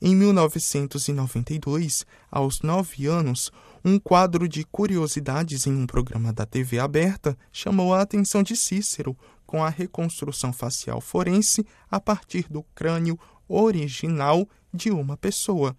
Em 0.00 0.14
1992, 0.16 2.06
aos 2.30 2.62
nove 2.62 3.06
anos, 3.06 3.50
um 3.84 3.98
quadro 3.98 4.48
de 4.48 4.64
curiosidades 4.64 5.66
em 5.66 5.74
um 5.74 5.86
programa 5.86 6.32
da 6.32 6.46
TV 6.46 6.78
aberta 6.78 7.36
chamou 7.52 7.92
a 7.94 8.00
atenção 8.02 8.42
de 8.42 8.56
Cícero 8.56 9.16
com 9.46 9.62
a 9.62 9.68
reconstrução 9.68 10.52
facial 10.52 11.00
forense 11.00 11.64
a 11.90 12.00
partir 12.00 12.46
do 12.50 12.62
crânio 12.74 13.18
original 13.48 14.48
de 14.72 14.90
uma 14.90 15.16
pessoa. 15.16 15.76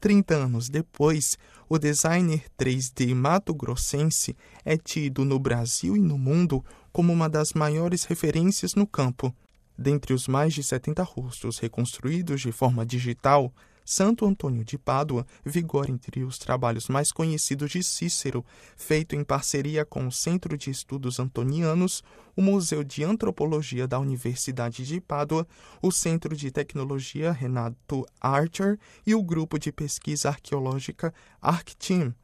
Trinta 0.00 0.34
anos 0.34 0.68
depois, 0.68 1.38
o 1.68 1.78
designer 1.78 2.44
3D 2.58 3.14
mato-grossense 3.14 4.36
é 4.64 4.76
tido 4.76 5.24
no 5.24 5.38
Brasil 5.38 5.96
e 5.96 6.00
no 6.00 6.18
mundo 6.18 6.64
como 6.90 7.12
uma 7.12 7.28
das 7.28 7.52
maiores 7.52 8.04
referências 8.04 8.74
no 8.74 8.86
campo. 8.86 9.34
Dentre 9.78 10.12
os 10.12 10.26
mais 10.26 10.52
de 10.52 10.62
70 10.62 11.02
rostos 11.02 11.58
reconstruídos 11.58 12.40
de 12.40 12.50
forma 12.50 12.84
digital, 12.84 13.52
Santo 13.90 14.24
Antônio 14.24 14.64
de 14.64 14.78
Pádua 14.78 15.26
vigora 15.44 15.90
entre 15.90 16.22
os 16.22 16.38
trabalhos 16.38 16.86
mais 16.86 17.10
conhecidos 17.10 17.72
de 17.72 17.82
Cícero, 17.82 18.46
feito 18.76 19.16
em 19.16 19.24
parceria 19.24 19.84
com 19.84 20.06
o 20.06 20.12
Centro 20.12 20.56
de 20.56 20.70
Estudos 20.70 21.18
Antonianos, 21.18 22.04
o 22.36 22.40
Museu 22.40 22.84
de 22.84 23.02
Antropologia 23.02 23.88
da 23.88 23.98
Universidade 23.98 24.86
de 24.86 25.00
Pádua, 25.00 25.44
o 25.82 25.90
Centro 25.90 26.36
de 26.36 26.52
Tecnologia 26.52 27.32
Renato 27.32 28.06
Archer 28.20 28.78
e 29.04 29.12
o 29.12 29.24
Grupo 29.24 29.58
de 29.58 29.72
Pesquisa 29.72 30.28
Arqueológica 30.28 31.12
ArcTeam. 31.42 32.14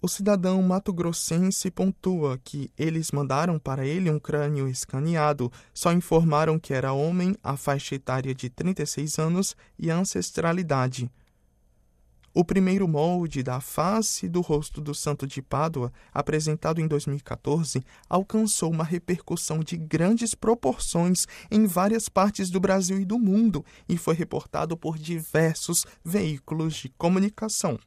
O 0.00 0.08
cidadão 0.08 0.62
mato-grossense 0.62 1.70
pontua 1.70 2.38
que 2.44 2.70
eles 2.76 3.10
mandaram 3.10 3.58
para 3.58 3.86
ele 3.86 4.10
um 4.10 4.18
crânio 4.18 4.68
escaneado, 4.68 5.50
só 5.72 5.90
informaram 5.90 6.58
que 6.58 6.74
era 6.74 6.92
homem, 6.92 7.34
a 7.42 7.56
faixa 7.56 7.94
etária 7.94 8.34
de 8.34 8.50
36 8.50 9.18
anos 9.18 9.56
e 9.78 9.90
a 9.90 9.96
ancestralidade. 9.96 11.10
O 12.34 12.44
primeiro 12.44 12.86
molde 12.86 13.42
da 13.42 13.62
face 13.62 14.28
do 14.28 14.42
rosto 14.42 14.82
do 14.82 14.94
santo 14.94 15.26
de 15.26 15.40
Pádua, 15.40 15.90
apresentado 16.12 16.78
em 16.78 16.86
2014, 16.86 17.82
alcançou 18.06 18.70
uma 18.70 18.84
repercussão 18.84 19.60
de 19.60 19.78
grandes 19.78 20.34
proporções 20.34 21.26
em 21.50 21.64
várias 21.64 22.10
partes 22.10 22.50
do 22.50 22.60
Brasil 22.60 23.00
e 23.00 23.06
do 23.06 23.18
mundo 23.18 23.64
e 23.88 23.96
foi 23.96 24.14
reportado 24.14 24.76
por 24.76 24.98
diversos 24.98 25.86
veículos 26.04 26.74
de 26.74 26.90
comunicação 26.90 27.78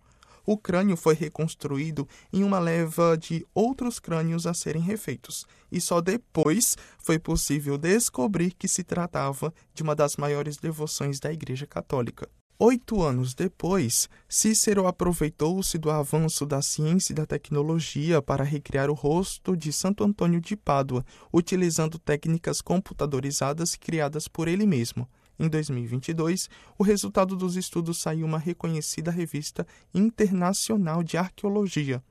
o 0.51 0.57
crânio 0.57 0.97
foi 0.97 1.13
reconstruído 1.13 2.07
em 2.33 2.43
uma 2.43 2.57
leva 2.57 3.15
de 3.15 3.45
outros 3.53 3.99
crânios 3.99 4.47
a 4.47 4.53
serem 4.55 4.81
refeitos, 4.81 5.45
e 5.71 5.79
só 5.79 6.01
depois 6.01 6.75
foi 6.97 7.19
possível 7.19 7.77
descobrir 7.77 8.55
que 8.57 8.67
se 8.67 8.83
tratava 8.83 9.53
de 9.75 9.83
uma 9.83 9.95
das 9.95 10.17
maiores 10.17 10.57
devoções 10.57 11.19
da 11.19 11.31
Igreja 11.31 11.67
Católica. 11.67 12.27
Oito 12.57 13.03
anos 13.03 13.35
depois, 13.35 14.09
Cícero 14.27 14.87
aproveitou-se 14.87 15.77
do 15.77 15.91
avanço 15.91 16.47
da 16.47 16.63
ciência 16.63 17.13
e 17.13 17.15
da 17.15 17.27
tecnologia 17.27 18.19
para 18.19 18.43
recriar 18.43 18.89
o 18.89 18.95
rosto 18.95 19.55
de 19.55 19.71
Santo 19.71 20.03
Antônio 20.03 20.41
de 20.41 20.55
Pádua, 20.55 21.05
utilizando 21.31 21.99
técnicas 21.99 22.59
computadorizadas 22.59 23.75
criadas 23.75 24.27
por 24.27 24.47
ele 24.47 24.65
mesmo. 24.65 25.07
Em 25.39 25.47
2022, 25.47 26.49
o 26.77 26.83
resultado 26.83 27.35
dos 27.35 27.55
estudos 27.55 28.01
saiu 28.01 28.25
uma 28.25 28.37
reconhecida 28.37 29.09
revista 29.09 29.65
internacional 29.93 31.01
de 31.01 31.15
arqueologia. 31.15 32.03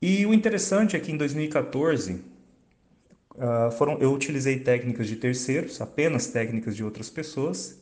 E 0.00 0.24
o 0.24 0.32
interessante 0.32 0.96
é 0.96 1.00
que 1.00 1.12
em 1.12 1.16
2014 1.18 2.14
uh, 2.14 2.20
ah, 3.38 3.70
foram, 3.70 3.98
eu 3.98 4.14
utilizei 4.14 4.58
técnicas 4.60 5.06
de 5.06 5.16
terceiros, 5.16 5.78
apenas 5.80 6.28
técnicas 6.28 6.74
de 6.74 6.82
outras 6.82 7.10
pessoas, 7.10 7.78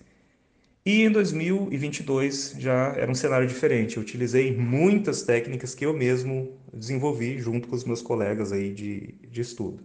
e 0.85 1.03
em 1.03 1.13
2022 1.13 2.57
já 2.59 2.95
era 2.97 3.11
um 3.11 3.15
cenário 3.15 3.47
diferente. 3.47 3.99
Eu 3.99 4.03
utilizei 4.03 4.57
muitas 4.57 5.23
técnicas 5.23 5.75
que 5.77 5.87
eu 5.87 5.93
mesmo 5.93 6.59
desenvolvi 6.75 7.39
junto 7.39 7.69
com 7.69 7.77
os 7.77 7.85
meus 7.85 8.03
colegas 8.03 8.51
aí 8.51 8.73
de, 8.73 9.15
de 9.31 9.41
estudo. 9.41 9.85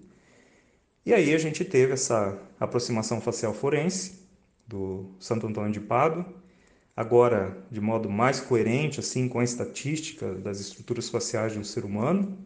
E 1.06 1.13
aí 1.13 1.36
a 1.36 1.38
gente 1.38 1.65
teve 1.65 1.93
essa 1.93 2.39
aproximação 2.58 3.19
facial 3.19 3.54
forense, 3.54 4.23
do 4.74 5.06
Santo 5.20 5.46
Antônio 5.46 5.72
de 5.72 5.80
Pádua, 5.80 6.26
agora 6.96 7.64
de 7.70 7.80
modo 7.80 8.10
mais 8.10 8.40
coerente 8.40 9.00
assim 9.00 9.30
com 9.30 9.40
a 9.40 9.44
estatística 9.44 10.34
das 10.34 10.60
estruturas 10.60 11.10
faciais 11.10 11.56
do 11.56 11.64
ser 11.64 11.86
humano. 11.86 12.40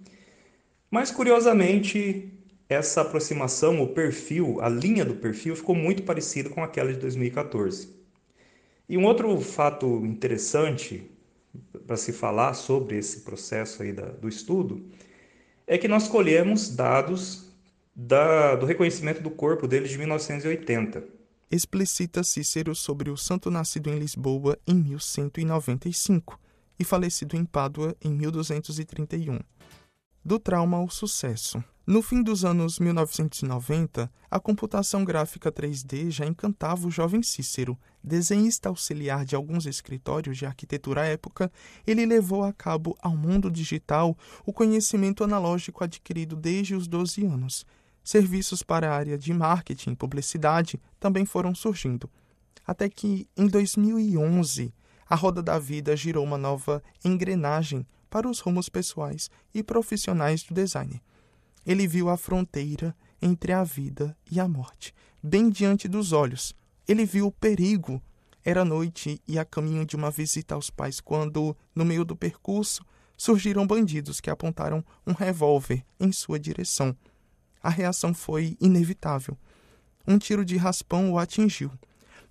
Mas 0.92 1.10
curiosamente, 1.10 2.30
essa 2.68 3.02
aproximação, 3.02 3.82
o 3.82 3.88
perfil, 3.88 4.60
a 4.62 4.68
linha 4.68 5.06
do 5.06 5.16
perfil 5.16 5.56
ficou 5.56 5.74
muito 5.74 6.04
parecido 6.04 6.50
com 6.50 6.62
aquela 6.62 6.92
de 6.92 7.00
2014. 7.00 7.96
E 8.90 8.98
um 8.98 9.06
outro 9.06 9.40
fato 9.40 10.06
interessante 10.06 11.10
para 11.86 11.96
se 11.96 12.12
falar 12.12 12.54
sobre 12.54 12.98
esse 12.98 13.22
processo 13.22 13.84
aí 13.84 13.94
da, 13.94 14.06
do 14.06 14.28
estudo 14.28 14.86
é 15.66 15.78
que 15.78 15.88
nós 15.88 16.08
colhemos 16.08 16.70
dados 16.74 17.52
da, 17.96 18.56
do 18.56 18.66
reconhecimento 18.66 19.22
do 19.22 19.30
corpo 19.30 19.68
dele 19.68 19.88
de 19.88 19.98
1980. 19.98 21.17
Explicita 21.50 22.26
Cícero 22.26 22.76
sobre 22.76 23.10
o 23.10 23.16
santo 23.16 23.50
nascido 23.50 23.90
em 23.90 23.98
Lisboa 23.98 24.60
em 24.68 24.76
1195 24.76 26.38
e 26.78 26.84
falecido 26.84 27.38
em 27.38 27.46
Pádua 27.46 27.96
em 28.04 28.12
1231. 28.12 29.40
Do 30.26 30.40
trauma 30.40 30.76
ao 30.76 30.90
sucesso. 30.90 31.64
No 31.86 32.02
fim 32.02 32.22
dos 32.22 32.44
anos 32.44 32.80
1990, 32.80 34.12
a 34.30 34.40
computação 34.42 35.06
gráfica 35.06 35.50
3D 35.50 36.12
já 36.12 36.26
encantava 36.26 36.86
o 36.86 36.92
jovem 36.92 37.24
Cícero. 37.24 37.80
Desenhista 38.04 38.68
auxiliar 38.68 39.24
de 39.24 39.34
alguns 39.34 39.66
escritórios 39.66 40.38
de 40.38 40.46
arquitetura 40.46 41.04
à 41.04 41.06
época, 41.06 41.50
ele 41.88 42.06
levou 42.06 42.44
a 42.44 42.52
cabo 42.52 42.98
ao 43.02 43.16
mundo 43.16 43.50
digital 43.50 44.18
o 44.46 44.52
conhecimento 44.52 45.24
analógico 45.24 45.82
adquirido 45.82 46.36
desde 46.36 46.76
os 46.76 46.90
12 46.90 47.26
anos. 47.26 47.66
Serviços 48.08 48.64
para 48.64 48.90
a 48.90 48.96
área 48.96 49.18
de 49.18 49.34
marketing 49.34 49.92
e 49.92 49.96
publicidade 49.96 50.80
também 51.00 51.26
foram 51.26 51.54
surgindo. 51.54 52.10
Até 52.66 52.88
que, 52.88 53.28
em 53.36 53.48
2011, 53.48 54.74
a 55.10 55.16
roda 55.16 55.44
da 55.44 55.60
vida 55.60 55.96
girou 55.96 56.24
uma 56.24 56.38
nova 56.38 56.82
engrenagem 57.04 57.86
para 58.10 58.30
os 58.30 58.40
rumos 58.40 58.70
pessoais 58.70 59.30
e 59.54 59.62
profissionais 59.62 60.44
do 60.44 60.54
design 60.54 61.02
ele 61.68 61.86
viu 61.86 62.10
a 62.10 62.16
fronteira 62.16 62.96
entre 63.22 63.52
a 63.52 63.62
vida 63.62 64.18
e 64.32 64.40
a 64.40 64.48
morte, 64.48 64.96
bem 65.22 65.50
diante 65.50 65.86
dos 65.86 66.14
olhos. 66.14 66.56
Ele 66.88 67.06
viu 67.06 67.28
o 67.28 67.32
perigo. 67.32 68.02
Era 68.42 68.64
noite 68.64 69.22
e 69.28 69.38
a 69.38 69.44
caminho 69.44 69.86
de 69.86 69.98
uma 69.98 70.10
visita 70.10 70.56
aos 70.56 70.70
pais 70.70 71.02
quando, 71.02 71.56
no 71.76 71.84
meio 71.84 72.06
do 72.06 72.16
percurso, 72.16 72.86
surgiram 73.18 73.68
bandidos 73.68 74.22
que 74.22 74.30
apontaram 74.30 74.82
um 75.06 75.12
revólver 75.12 75.84
em 76.00 76.10
sua 76.14 76.40
direção. 76.40 76.96
A 77.68 77.70
reação 77.70 78.14
foi 78.14 78.56
inevitável. 78.62 79.38
Um 80.08 80.18
tiro 80.18 80.46
de 80.46 80.56
raspão 80.56 81.12
o 81.12 81.20
atingiu, 81.20 81.70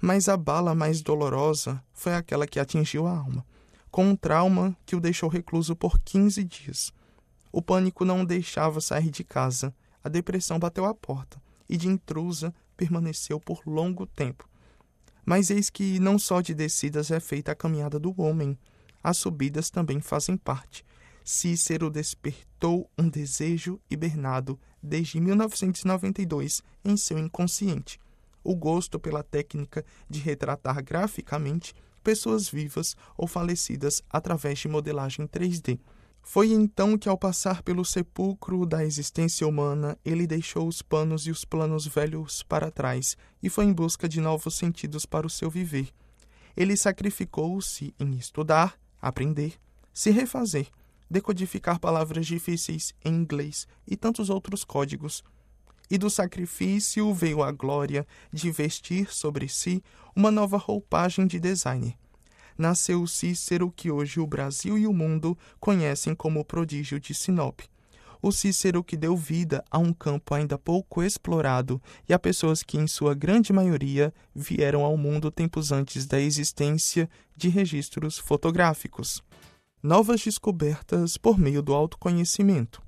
mas 0.00 0.30
a 0.30 0.36
bala 0.38 0.74
mais 0.74 1.02
dolorosa 1.02 1.84
foi 1.92 2.14
aquela 2.14 2.46
que 2.46 2.58
atingiu 2.58 3.06
a 3.06 3.10
alma, 3.10 3.44
com 3.90 4.08
um 4.08 4.16
trauma 4.16 4.74
que 4.86 4.96
o 4.96 5.00
deixou 5.00 5.28
recluso 5.28 5.76
por 5.76 5.98
15 5.98 6.42
dias. 6.42 6.90
O 7.52 7.60
pânico 7.60 8.02
não 8.02 8.22
o 8.22 8.26
deixava 8.26 8.80
sair 8.80 9.10
de 9.10 9.22
casa. 9.22 9.74
A 10.02 10.08
depressão 10.08 10.58
bateu 10.58 10.86
à 10.86 10.94
porta 10.94 11.38
e 11.68 11.76
de 11.76 11.86
intrusa 11.86 12.54
permaneceu 12.74 13.38
por 13.38 13.60
longo 13.66 14.06
tempo. 14.06 14.48
Mas 15.22 15.50
eis 15.50 15.68
que 15.68 16.00
não 16.00 16.18
só 16.18 16.40
de 16.40 16.54
descidas 16.54 17.10
é 17.10 17.20
feita 17.20 17.52
a 17.52 17.54
caminhada 17.54 17.98
do 17.98 18.18
homem, 18.18 18.58
as 19.04 19.18
subidas 19.18 19.68
também 19.68 20.00
fazem 20.00 20.34
parte. 20.34 20.82
Cícero 21.22 21.90
despertou 21.90 22.88
um 22.96 23.06
desejo 23.06 23.78
hibernado 23.90 24.58
desde 24.86 25.20
1992 25.20 26.62
em 26.84 26.96
seu 26.96 27.18
inconsciente. 27.18 28.00
O 28.42 28.54
gosto 28.54 28.98
pela 28.98 29.22
técnica 29.22 29.84
de 30.08 30.20
retratar 30.20 30.82
graficamente 30.82 31.74
pessoas 32.02 32.48
vivas 32.48 32.96
ou 33.16 33.26
falecidas 33.26 34.00
através 34.08 34.60
de 34.60 34.68
modelagem 34.68 35.26
3D. 35.26 35.78
Foi 36.22 36.52
então 36.52 36.96
que, 36.96 37.08
ao 37.08 37.18
passar 37.18 37.62
pelo 37.62 37.84
sepulcro 37.84 38.64
da 38.66 38.84
existência 38.84 39.46
humana, 39.46 39.96
ele 40.04 40.26
deixou 40.26 40.66
os 40.66 40.82
panos 40.82 41.26
e 41.26 41.30
os 41.30 41.44
planos 41.44 41.86
velhos 41.86 42.42
para 42.42 42.70
trás 42.70 43.16
e 43.42 43.48
foi 43.48 43.64
em 43.64 43.72
busca 43.72 44.08
de 44.08 44.20
novos 44.20 44.54
sentidos 44.56 45.06
para 45.06 45.26
o 45.26 45.30
seu 45.30 45.50
viver. 45.50 45.88
Ele 46.56 46.76
sacrificou-se 46.76 47.94
em 47.98 48.14
estudar, 48.14 48.78
aprender, 49.00 49.54
se 49.92 50.10
refazer, 50.10 50.68
decodificar 51.10 51.78
palavras 51.78 52.26
difíceis 52.26 52.94
em 53.04 53.14
inglês 53.14 53.66
e 53.86 53.96
tantos 53.96 54.30
outros 54.30 54.64
códigos. 54.64 55.22
E 55.90 55.96
do 55.96 56.10
sacrifício 56.10 57.12
veio 57.14 57.42
a 57.42 57.52
glória 57.52 58.06
de 58.32 58.50
vestir 58.50 59.12
sobre 59.12 59.48
si 59.48 59.82
uma 60.14 60.30
nova 60.30 60.56
roupagem 60.56 61.26
de 61.26 61.38
designer 61.38 61.94
nasceu 62.58 63.06
Cícero, 63.06 63.70
que 63.70 63.90
hoje 63.90 64.20
o 64.20 64.26
Brasil 64.26 64.78
e 64.78 64.86
o 64.86 64.92
mundo 64.92 65.36
conhecem 65.60 66.14
como 66.14 66.40
o 66.40 66.44
prodígio 66.44 66.98
de 66.98 67.14
Sinop. 67.14 67.60
O 68.22 68.32
Cícero 68.32 68.82
que 68.82 68.96
deu 68.96 69.16
vida 69.16 69.62
a 69.70 69.78
um 69.78 69.92
campo 69.92 70.34
ainda 70.34 70.58
pouco 70.58 71.02
explorado 71.02 71.80
e 72.08 72.14
a 72.14 72.18
pessoas 72.18 72.62
que, 72.62 72.78
em 72.78 72.86
sua 72.86 73.14
grande 73.14 73.52
maioria, 73.52 74.12
vieram 74.34 74.84
ao 74.84 74.96
mundo 74.96 75.30
tempos 75.30 75.70
antes 75.70 76.06
da 76.06 76.18
existência 76.18 77.08
de 77.36 77.48
registros 77.48 78.18
fotográficos. 78.18 79.22
Novas 79.86 80.20
descobertas 80.20 81.16
por 81.16 81.38
meio 81.38 81.62
do 81.62 81.72
autoconhecimento. 81.72 82.82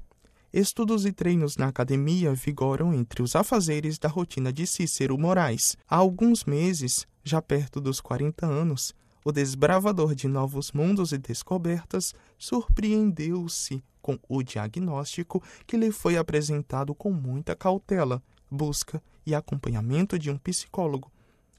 Estudos 0.52 1.06
e 1.06 1.12
treinos 1.12 1.56
na 1.56 1.68
academia 1.68 2.34
vigoram 2.34 2.92
entre 2.92 3.22
os 3.22 3.36
afazeres 3.36 4.00
da 4.00 4.08
rotina 4.08 4.52
de 4.52 4.66
Cícero 4.66 5.16
Moraes. 5.16 5.76
Há 5.88 5.94
alguns 5.94 6.44
meses, 6.44 7.06
já 7.22 7.40
perto 7.40 7.80
dos 7.80 8.00
40 8.00 8.44
anos, 8.44 8.96
o 9.24 9.30
desbravador 9.30 10.12
de 10.12 10.26
novos 10.26 10.72
mundos 10.72 11.12
e 11.12 11.18
descobertas 11.18 12.16
surpreendeu-se 12.36 13.80
com 14.02 14.18
o 14.28 14.42
diagnóstico 14.42 15.40
que 15.68 15.76
lhe 15.76 15.92
foi 15.92 16.16
apresentado 16.16 16.96
com 16.96 17.12
muita 17.12 17.54
cautela, 17.54 18.20
busca 18.50 19.00
e 19.24 19.36
acompanhamento 19.36 20.18
de 20.18 20.32
um 20.32 20.36
psicólogo. 20.36 21.12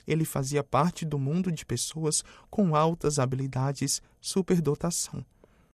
Ele 0.10 0.26
fazia 0.26 0.64
parte 0.64 1.06
do 1.06 1.20
mundo 1.20 1.52
de 1.52 1.64
pessoas 1.64 2.24
com 2.50 2.76
altas 2.76 3.20
habilidades, 3.20 4.02
superdotação. 4.20 5.24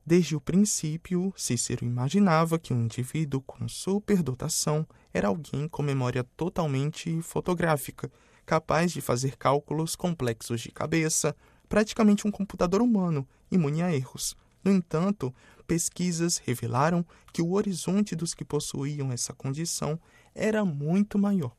Desde 0.04 0.36
o 0.36 0.42
princípio, 0.42 1.32
Cícero 1.38 1.86
imaginava 1.86 2.58
que 2.58 2.74
um 2.74 2.82
indivíduo 2.82 3.42
com 3.42 3.68
superdotação 3.68 4.88
era 5.14 5.28
alguém 5.28 5.68
com 5.68 5.84
memória 5.84 6.24
totalmente 6.36 7.22
fotográfica, 7.22 8.12
capaz 8.44 8.92
de 8.92 9.02
fazer 9.02 9.38
cálculos 9.38 9.96
complexos 9.96 10.62
de 10.62 10.72
cabeça, 10.72 11.36
praticamente 11.70 12.28
um 12.28 12.32
computador 12.32 12.82
humano, 12.82 13.28
imune 13.52 13.84
a 13.84 13.96
erros. 13.96 14.36
No 14.64 14.72
entanto, 14.72 15.32
pesquisas 15.68 16.40
revelaram 16.40 17.06
que 17.32 17.42
o 17.44 17.52
horizonte 17.52 18.16
dos 18.16 18.34
que 18.34 18.44
possuíam 18.44 19.12
essa 19.12 19.32
condição 19.32 20.00
era 20.34 20.66
muito 20.66 21.20
maior. 21.20 21.56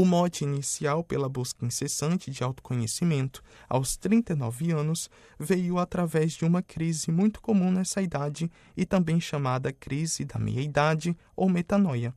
O 0.00 0.04
mote 0.06 0.44
inicial 0.44 1.04
pela 1.04 1.28
busca 1.28 1.66
incessante 1.66 2.30
de 2.30 2.42
autoconhecimento 2.42 3.42
aos 3.68 3.98
39 3.98 4.70
anos 4.70 5.10
veio 5.38 5.78
através 5.78 6.32
de 6.32 6.46
uma 6.46 6.62
crise 6.62 7.12
muito 7.12 7.38
comum 7.38 7.70
nessa 7.70 8.00
idade 8.00 8.50
e 8.74 8.86
também 8.86 9.20
chamada 9.20 9.70
crise 9.74 10.24
da 10.24 10.38
meia-idade 10.38 11.14
ou 11.36 11.50
metanoia, 11.50 12.14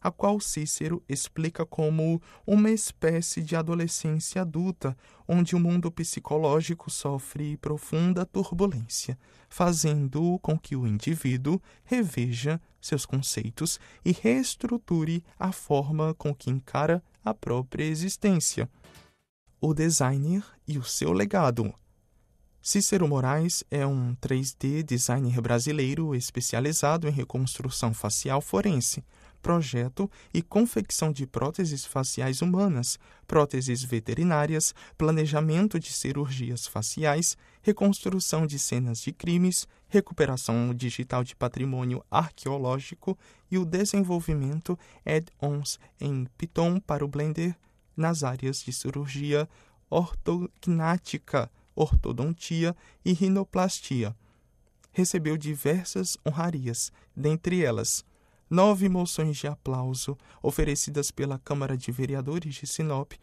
a 0.00 0.10
qual 0.10 0.40
Cícero 0.40 1.02
explica 1.06 1.66
como 1.66 2.22
uma 2.46 2.70
espécie 2.70 3.42
de 3.42 3.54
adolescência 3.54 4.40
adulta, 4.40 4.96
onde 5.28 5.54
o 5.54 5.60
mundo 5.60 5.90
psicológico 5.90 6.90
sofre 6.90 7.58
profunda 7.58 8.24
turbulência, 8.24 9.18
fazendo 9.46 10.38
com 10.38 10.58
que 10.58 10.74
o 10.74 10.86
indivíduo 10.86 11.60
reveja 11.84 12.58
seus 12.80 13.04
conceitos 13.04 13.78
e 14.02 14.12
reestruture 14.12 15.22
a 15.38 15.52
forma 15.52 16.14
com 16.14 16.34
que 16.34 16.48
encara 16.48 17.02
a 17.26 17.34
própria 17.34 17.82
existência. 17.82 18.70
O 19.60 19.74
designer 19.74 20.44
e 20.66 20.78
o 20.78 20.84
seu 20.84 21.12
legado. 21.12 21.74
Cícero 22.62 23.08
Moraes 23.08 23.64
é 23.68 23.84
um 23.84 24.14
3D 24.14 24.84
designer 24.84 25.40
brasileiro 25.40 26.14
especializado 26.14 27.08
em 27.08 27.10
reconstrução 27.10 27.92
facial 27.92 28.40
forense 28.40 29.02
projeto 29.46 30.10
e 30.34 30.42
confecção 30.42 31.12
de 31.12 31.24
próteses 31.24 31.84
faciais 31.84 32.42
humanas, 32.42 32.98
próteses 33.28 33.80
veterinárias, 33.80 34.74
planejamento 34.98 35.78
de 35.78 35.92
cirurgias 35.92 36.66
faciais, 36.66 37.36
reconstrução 37.66 38.46
de 38.46 38.60
cenas 38.60 39.00
de 39.00 39.10
crimes, 39.12 39.66
recuperação 39.88 40.72
digital 40.72 41.24
de 41.24 41.34
patrimônio 41.34 42.00
arqueológico 42.08 43.18
e 43.50 43.58
o 43.58 43.64
desenvolvimento 43.64 44.78
add-ons 45.04 45.80
em 46.00 46.28
Python 46.38 46.78
para 46.78 47.04
o 47.04 47.08
Blender 47.08 47.56
nas 47.96 48.22
áreas 48.22 48.62
de 48.62 48.72
cirurgia 48.72 49.48
ortognática, 49.90 51.50
ortodontia 51.74 52.76
e 53.04 53.12
rinoplastia. 53.12 54.14
Recebeu 54.92 55.36
diversas 55.36 56.16
honrarias, 56.24 56.92
dentre 57.16 57.64
elas 57.64 58.04
nove 58.48 58.88
moções 58.88 59.38
de 59.38 59.48
aplauso 59.48 60.16
oferecidas 60.40 61.10
pela 61.10 61.36
Câmara 61.40 61.76
de 61.76 61.90
Vereadores 61.90 62.54
de 62.54 62.64
Sinop, 62.64 63.14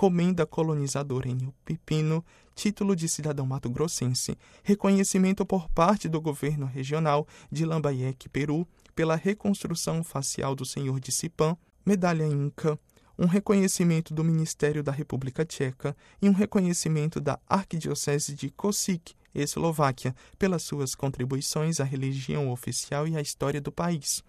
comenda 0.00 0.46
colonizadora 0.46 1.28
em 1.28 1.52
Pepino, 1.62 2.24
título 2.54 2.96
de 2.96 3.06
cidadão 3.06 3.44
mato-grossense, 3.44 4.34
reconhecimento 4.62 5.44
por 5.44 5.68
parte 5.68 6.08
do 6.08 6.18
governo 6.22 6.64
regional 6.64 7.28
de 7.52 7.66
Lambayeque, 7.66 8.26
Peru, 8.26 8.66
pela 8.96 9.14
reconstrução 9.14 10.02
facial 10.02 10.54
do 10.54 10.64
Senhor 10.64 10.98
de 11.00 11.12
Sipã, 11.12 11.54
medalha 11.84 12.24
Inca, 12.24 12.80
um 13.18 13.26
reconhecimento 13.26 14.14
do 14.14 14.24
Ministério 14.24 14.82
da 14.82 14.90
República 14.90 15.44
Tcheca 15.44 15.94
e 16.22 16.30
um 16.30 16.32
reconhecimento 16.32 17.20
da 17.20 17.38
Arquidiocese 17.46 18.34
de 18.34 18.48
Kosik, 18.48 19.12
Eslováquia, 19.34 20.16
pelas 20.38 20.62
suas 20.62 20.94
contribuições 20.94 21.78
à 21.78 21.84
religião 21.84 22.50
oficial 22.50 23.06
e 23.06 23.18
à 23.18 23.20
história 23.20 23.60
do 23.60 23.70
país. 23.70 24.24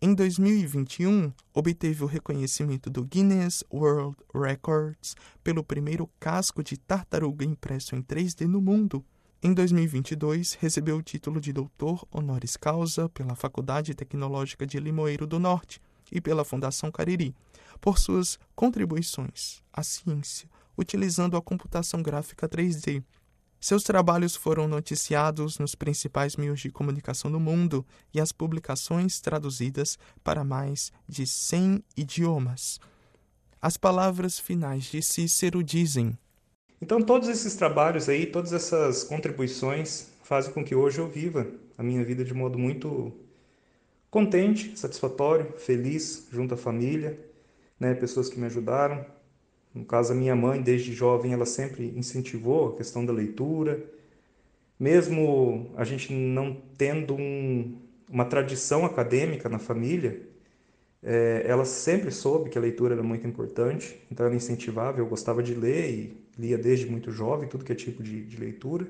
Em 0.00 0.14
2021, 0.14 1.32
obteve 1.54 2.04
o 2.04 2.06
reconhecimento 2.06 2.90
do 2.90 3.02
Guinness 3.02 3.64
World 3.72 4.14
Records 4.34 5.16
pelo 5.42 5.64
primeiro 5.64 6.06
casco 6.20 6.62
de 6.62 6.76
tartaruga 6.76 7.46
impresso 7.46 7.96
em 7.96 8.02
3D 8.02 8.46
no 8.46 8.60
mundo. 8.60 9.02
Em 9.42 9.54
2022, 9.54 10.52
recebeu 10.60 10.98
o 10.98 11.02
título 11.02 11.40
de 11.40 11.50
doutor 11.50 12.06
honoris 12.10 12.58
causa 12.58 13.08
pela 13.08 13.34
Faculdade 13.34 13.94
Tecnológica 13.94 14.66
de 14.66 14.78
Limoeiro 14.78 15.26
do 15.26 15.38
Norte 15.38 15.80
e 16.12 16.20
pela 16.20 16.44
Fundação 16.44 16.90
Cariri, 16.90 17.34
por 17.80 17.98
suas 17.98 18.38
contribuições 18.54 19.62
à 19.72 19.82
ciência, 19.82 20.46
utilizando 20.76 21.38
a 21.38 21.42
computação 21.42 22.02
gráfica 22.02 22.46
3D. 22.46 23.02
Seus 23.66 23.82
trabalhos 23.82 24.36
foram 24.36 24.68
noticiados 24.68 25.58
nos 25.58 25.74
principais 25.74 26.36
meios 26.36 26.60
de 26.60 26.70
comunicação 26.70 27.32
do 27.32 27.40
mundo 27.40 27.84
e 28.14 28.20
as 28.20 28.30
publicações 28.30 29.20
traduzidas 29.20 29.98
para 30.22 30.44
mais 30.44 30.92
de 31.08 31.26
100 31.26 31.82
idiomas. 31.96 32.78
As 33.60 33.76
palavras 33.76 34.38
finais 34.38 34.84
de 34.84 35.02
Cícero 35.02 35.64
dizem: 35.64 36.16
Então, 36.80 37.02
todos 37.02 37.28
esses 37.28 37.56
trabalhos 37.56 38.08
aí, 38.08 38.26
todas 38.26 38.52
essas 38.52 39.02
contribuições 39.02 40.10
fazem 40.22 40.52
com 40.52 40.64
que 40.64 40.76
hoje 40.76 41.00
eu 41.00 41.08
viva 41.08 41.44
a 41.76 41.82
minha 41.82 42.04
vida 42.04 42.24
de 42.24 42.32
modo 42.32 42.56
muito 42.56 43.12
contente, 44.08 44.78
satisfatório, 44.78 45.52
feliz, 45.58 46.28
junto 46.30 46.54
à 46.54 46.56
família, 46.56 47.18
né, 47.80 47.94
pessoas 47.94 48.28
que 48.28 48.38
me 48.38 48.46
ajudaram. 48.46 49.04
No 49.76 49.84
caso, 49.84 50.12
a 50.12 50.16
minha 50.16 50.34
mãe, 50.34 50.62
desde 50.62 50.92
jovem, 50.94 51.34
ela 51.34 51.44
sempre 51.44 51.92
incentivou 51.94 52.70
a 52.70 52.76
questão 52.78 53.04
da 53.04 53.12
leitura. 53.12 53.84
Mesmo 54.80 55.70
a 55.76 55.84
gente 55.84 56.12
não 56.14 56.56
tendo 56.78 57.14
um, 57.14 57.76
uma 58.10 58.24
tradição 58.24 58.86
acadêmica 58.86 59.50
na 59.50 59.58
família, 59.58 60.22
é, 61.02 61.44
ela 61.46 61.66
sempre 61.66 62.10
soube 62.10 62.48
que 62.48 62.56
a 62.56 62.60
leitura 62.60 62.94
era 62.94 63.02
muito 63.02 63.26
importante, 63.26 64.00
então 64.10 64.24
ela 64.24 64.34
incentivava, 64.34 64.98
eu 64.98 65.06
gostava 65.06 65.42
de 65.42 65.54
ler 65.54 65.90
e 65.90 66.16
lia 66.38 66.56
desde 66.56 66.86
muito 66.86 67.10
jovem, 67.12 67.46
tudo 67.46 67.64
que 67.64 67.72
é 67.72 67.74
tipo 67.74 68.02
de, 68.02 68.24
de 68.24 68.36
leitura. 68.38 68.86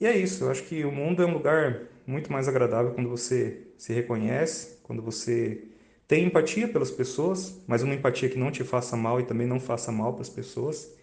E 0.00 0.06
é 0.06 0.16
isso, 0.16 0.44
eu 0.44 0.50
acho 0.50 0.62
que 0.64 0.84
o 0.84 0.92
mundo 0.92 1.22
é 1.22 1.26
um 1.26 1.34
lugar 1.34 1.82
muito 2.06 2.32
mais 2.32 2.48
agradável 2.48 2.92
quando 2.92 3.10
você 3.10 3.60
se 3.76 3.92
reconhece, 3.92 4.78
quando 4.82 5.02
você 5.02 5.64
tem 6.08 6.26
empatia 6.26 6.68
pelas 6.68 6.90
pessoas, 6.90 7.60
mas 7.66 7.82
uma 7.82 7.94
empatia 7.94 8.28
que 8.28 8.38
não 8.38 8.50
te 8.50 8.62
faça 8.62 8.96
mal 8.96 9.20
e 9.20 9.24
também 9.24 9.46
não 9.46 9.58
faça 9.58 9.90
mal 9.90 10.12
para 10.12 10.22
as 10.22 10.28
pessoas. 10.28 10.94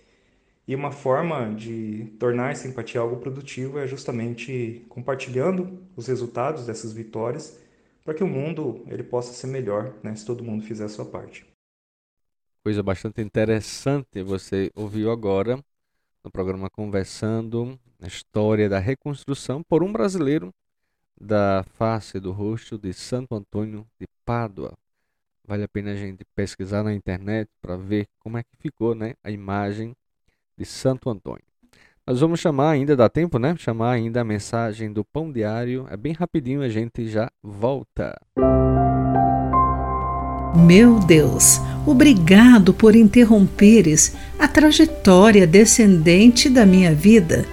E 0.65 0.73
uma 0.75 0.91
forma 0.91 1.53
de 1.53 2.05
tornar 2.17 2.51
essa 2.51 2.67
empatia 2.67 3.01
algo 3.01 3.17
produtivo 3.17 3.79
é 3.79 3.85
justamente 3.85 4.85
compartilhando 4.87 5.85
os 5.95 6.07
resultados 6.07 6.65
dessas 6.65 6.93
vitórias 6.93 7.59
para 8.05 8.13
que 8.13 8.23
o 8.23 8.27
mundo 8.27 8.81
ele 8.87 9.03
possa 9.03 9.33
ser 9.33 9.47
melhor, 9.47 9.93
né, 10.01 10.15
se 10.15 10.25
todo 10.25 10.43
mundo 10.43 10.63
fizer 10.63 10.85
a 10.85 10.89
sua 10.89 11.05
parte. 11.05 11.45
Coisa 12.63 12.81
bastante 12.81 13.21
interessante 13.21 14.23
você 14.23 14.71
ouviu 14.73 15.11
agora 15.11 15.61
no 16.23 16.31
programa 16.31 16.69
Conversando, 16.69 17.77
a 18.01 18.07
história 18.07 18.69
da 18.69 18.79
reconstrução 18.79 19.61
por 19.61 19.83
um 19.83 19.91
brasileiro 19.91 20.53
da 21.19 21.63
face 21.75 22.19
do 22.21 22.31
rosto 22.31 22.77
de 22.77 22.93
Santo 22.93 23.35
Antônio 23.35 23.85
de 23.99 24.07
Pádua. 24.25 24.73
Vale 25.45 25.63
a 25.63 25.67
pena 25.67 25.91
a 25.91 25.95
gente 25.95 26.23
pesquisar 26.35 26.83
na 26.83 26.93
internet 26.93 27.49
para 27.61 27.75
ver 27.75 28.07
como 28.19 28.37
é 28.37 28.43
que 28.43 28.55
ficou 28.59 28.95
né, 28.95 29.13
a 29.23 29.29
imagem 29.29 29.95
de 30.57 30.65
Santo 30.65 31.09
Antônio. 31.09 31.43
Nós 32.05 32.19
vamos 32.19 32.39
chamar 32.39 32.71
ainda, 32.71 32.97
dá 32.97 33.07
tempo, 33.07 33.39
né? 33.39 33.55
Chamar 33.57 33.91
ainda 33.91 34.21
a 34.21 34.25
mensagem 34.25 34.91
do 34.91 35.05
Pão 35.05 35.31
Diário. 35.31 35.87
É 35.89 35.95
bem 35.95 36.11
rapidinho, 36.11 36.61
a 36.61 36.67
gente 36.67 37.07
já 37.07 37.31
volta. 37.41 38.13
Meu 40.55 40.99
Deus, 40.99 41.59
obrigado 41.85 42.73
por 42.73 42.95
interromperes 42.95 44.15
a 44.37 44.47
trajetória 44.47 45.47
descendente 45.47 46.49
da 46.49 46.65
minha 46.65 46.93
vida, 46.93 47.45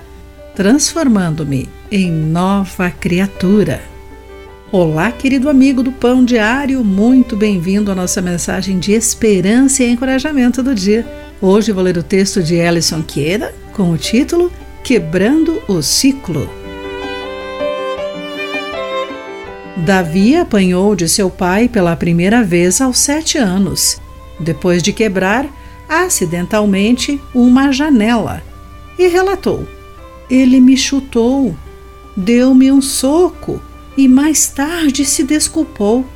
transformando-me 0.55 1.69
em 1.91 2.11
nova 2.11 2.91
criatura. 2.91 3.90
Olá, 4.73 5.11
querido 5.11 5.51
amigo 5.51 5.83
do 5.83 5.91
Pão 5.91 6.25
Diário, 6.25 6.85
muito 6.85 7.35
bem-vindo 7.35 7.91
à 7.91 7.95
nossa 7.95 8.23
mensagem 8.23 8.79
de 8.79 8.93
esperança 8.93 9.83
e 9.83 9.91
encorajamento 9.91 10.63
do 10.63 10.73
dia. 10.77 11.05
Hoje 11.43 11.73
vou 11.73 11.83
ler 11.83 11.99
o 11.99 12.05
texto 12.05 12.41
de 12.41 12.55
Ellison 12.55 13.03
Queira 13.03 13.53
com 13.73 13.91
o 13.91 13.99
título 13.99 14.49
Quebrando 14.85 15.61
o 15.67 15.83
Ciclo. 15.83 16.49
Davi 19.79 20.37
apanhou 20.37 20.95
de 20.95 21.09
seu 21.09 21.29
pai 21.29 21.69
pela 21.69 21.97
primeira 21.97 22.45
vez 22.45 22.81
aos 22.81 23.01
sete 23.01 23.39
anos, 23.39 24.01
depois 24.39 24.85
de 24.85 24.93
quebrar 24.93 25.49
acidentalmente 25.89 27.21
uma 27.35 27.73
janela, 27.73 28.41
e 28.97 29.09
relatou: 29.09 29.67
Ele 30.31 30.61
me 30.61 30.77
chutou, 30.77 31.57
deu-me 32.17 32.71
um 32.71 32.81
soco 32.81 33.61
e 33.97 34.09
mais 34.09 34.49
tarde 34.49 35.05
se 35.05 35.23
desculpou. 35.25 36.07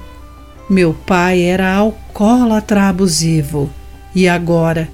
Meu 0.68 0.94
pai 0.94 1.42
era 1.42 1.74
alcoólatra 1.74 2.88
abusivo 2.88 3.70
e 4.14 4.28
agora 4.28 4.88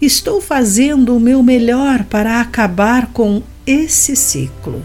estou 0.00 0.40
fazendo 0.40 1.16
o 1.16 1.20
meu 1.20 1.42
melhor 1.42 2.04
para 2.04 2.40
acabar 2.40 3.06
com 3.12 3.42
esse 3.66 4.14
ciclo. 4.14 4.84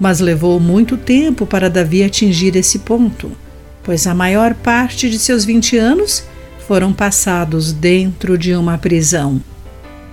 Mas 0.00 0.20
levou 0.20 0.58
muito 0.60 0.96
tempo 0.96 1.44
para 1.44 1.68
Davi 1.68 2.02
atingir 2.02 2.56
esse 2.56 2.78
ponto, 2.78 3.32
pois 3.82 4.06
a 4.06 4.14
maior 4.14 4.54
parte 4.54 5.10
de 5.10 5.18
seus 5.18 5.44
20 5.44 5.76
anos 5.76 6.24
foram 6.66 6.92
passados 6.92 7.72
dentro 7.72 8.38
de 8.38 8.54
uma 8.54 8.78
prisão 8.78 9.42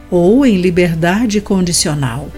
ou 0.10 0.46
em 0.46 0.58
liberdade 0.58 1.42
condicional, 1.42 2.30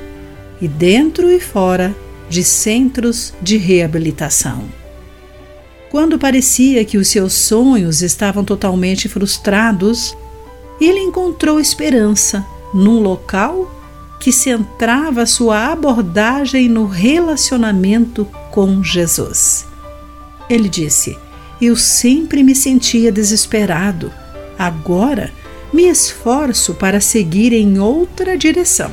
e 0.61 0.67
dentro 0.67 1.29
e 1.29 1.39
fora 1.39 1.95
de 2.29 2.43
centros 2.43 3.33
de 3.41 3.57
reabilitação. 3.57 4.65
Quando 5.89 6.19
parecia 6.19 6.83
que 6.83 6.97
os 6.97 7.07
seus 7.07 7.33
sonhos 7.33 8.01
estavam 8.01 8.43
totalmente 8.43 9.07
frustrados, 9.07 10.15
ele 10.79 10.99
encontrou 10.99 11.59
esperança 11.59 12.45
num 12.73 12.99
local 12.99 13.73
que 14.19 14.31
centrava 14.31 15.25
sua 15.25 15.71
abordagem 15.71 16.67
no 16.67 16.85
relacionamento 16.85 18.25
com 18.51 18.83
Jesus. 18.83 19.65
Ele 20.49 20.67
disse: 20.67 21.17
Eu 21.61 21.75
sempre 21.75 22.43
me 22.43 22.55
sentia 22.55 23.11
desesperado. 23.11 24.11
Agora 24.57 25.31
me 25.71 25.83
esforço 25.87 26.73
para 26.73 26.99
seguir 26.99 27.53
em 27.53 27.79
outra 27.79 28.37
direção. 28.37 28.91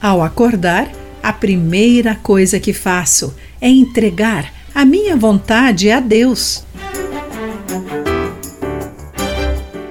Ao 0.00 0.22
acordar, 0.22 0.90
a 1.22 1.32
primeira 1.32 2.14
coisa 2.14 2.58
que 2.58 2.72
faço 2.72 3.34
é 3.60 3.68
entregar 3.68 4.52
a 4.74 4.84
minha 4.84 5.16
vontade 5.16 5.90
a 5.90 6.00
Deus. 6.00 6.64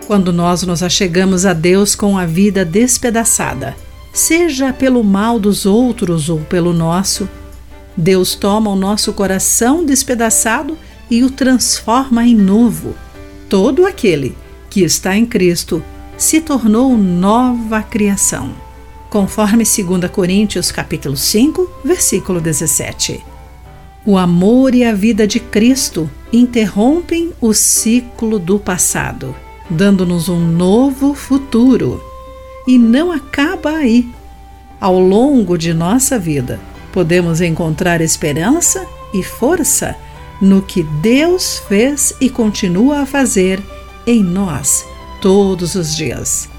Quando 0.08 0.34
nós 0.34 0.64
nos 0.64 0.82
achegamos 0.82 1.46
a 1.46 1.54
Deus 1.54 1.96
com 1.96 2.18
a 2.18 2.26
vida 2.26 2.66
despedaçada, 2.66 3.76
seja 4.12 4.74
pelo 4.74 5.04
mal 5.04 5.40
dos 5.40 5.66
outros 5.66 6.30
ou 6.30 6.40
pelo 6.40 6.74
nosso, 6.74 7.30
Deus 7.96 8.34
toma 8.34 8.72
o 8.72 8.76
nosso 8.76 9.14
coração 9.14 9.86
despedaçado 9.86 10.78
e 11.12 11.24
o 11.24 11.30
transforma 11.30 12.26
em 12.26 12.36
novo. 12.36 12.96
Todo 13.48 13.86
aquele 13.86 14.36
que 14.70 14.82
está 14.82 15.16
em 15.16 15.26
Cristo 15.26 15.84
se 16.18 16.42
tornou 16.42 16.98
nova 16.98 17.84
criação 17.84 18.69
conforme 19.10 19.64
2 19.64 20.12
Coríntios 20.12 20.72
capítulo 20.72 21.18
5, 21.18 21.70
versículo 21.84 22.40
17. 22.40 23.24
O 24.06 24.18
amor 24.18 24.74
e 24.74 24.84
a 24.84 24.94
vida 24.94 25.28
de 25.28 25.40
Cristo 25.40 26.10
interrompem 26.32 27.34
o 27.42 27.54
ciclo 27.54 28.40
do 28.40 28.60
passado, 28.60 29.36
dando-nos 29.70 30.30
um 30.30 30.40
novo 30.40 31.14
futuro. 31.14 32.02
E 32.68 32.78
não 32.78 33.12
acaba 33.12 33.72
aí. 33.72 34.08
Ao 34.80 35.00
longo 35.00 35.58
de 35.58 35.74
nossa 35.74 36.18
vida, 36.18 36.60
podemos 36.94 37.42
encontrar 37.42 38.02
esperança 38.02 38.86
e 39.14 39.24
força 39.24 39.96
no 40.42 40.62
que 40.62 40.84
Deus 40.84 41.62
fez 41.68 42.14
e 42.22 42.30
continua 42.30 43.02
a 43.02 43.06
fazer 43.06 43.62
em 44.08 44.24
nós 44.24 44.86
todos 45.22 45.76
os 45.76 45.96
dias. 45.96 46.50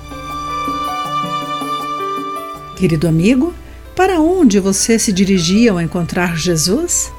Querido 2.81 3.07
amigo, 3.07 3.53
para 3.95 4.23
onde 4.23 4.59
você 4.59 4.99
se 4.99 5.13
dirigia 5.13 5.71
ao 5.71 5.83
encontrar 5.83 6.39
Jesus? 6.39 7.13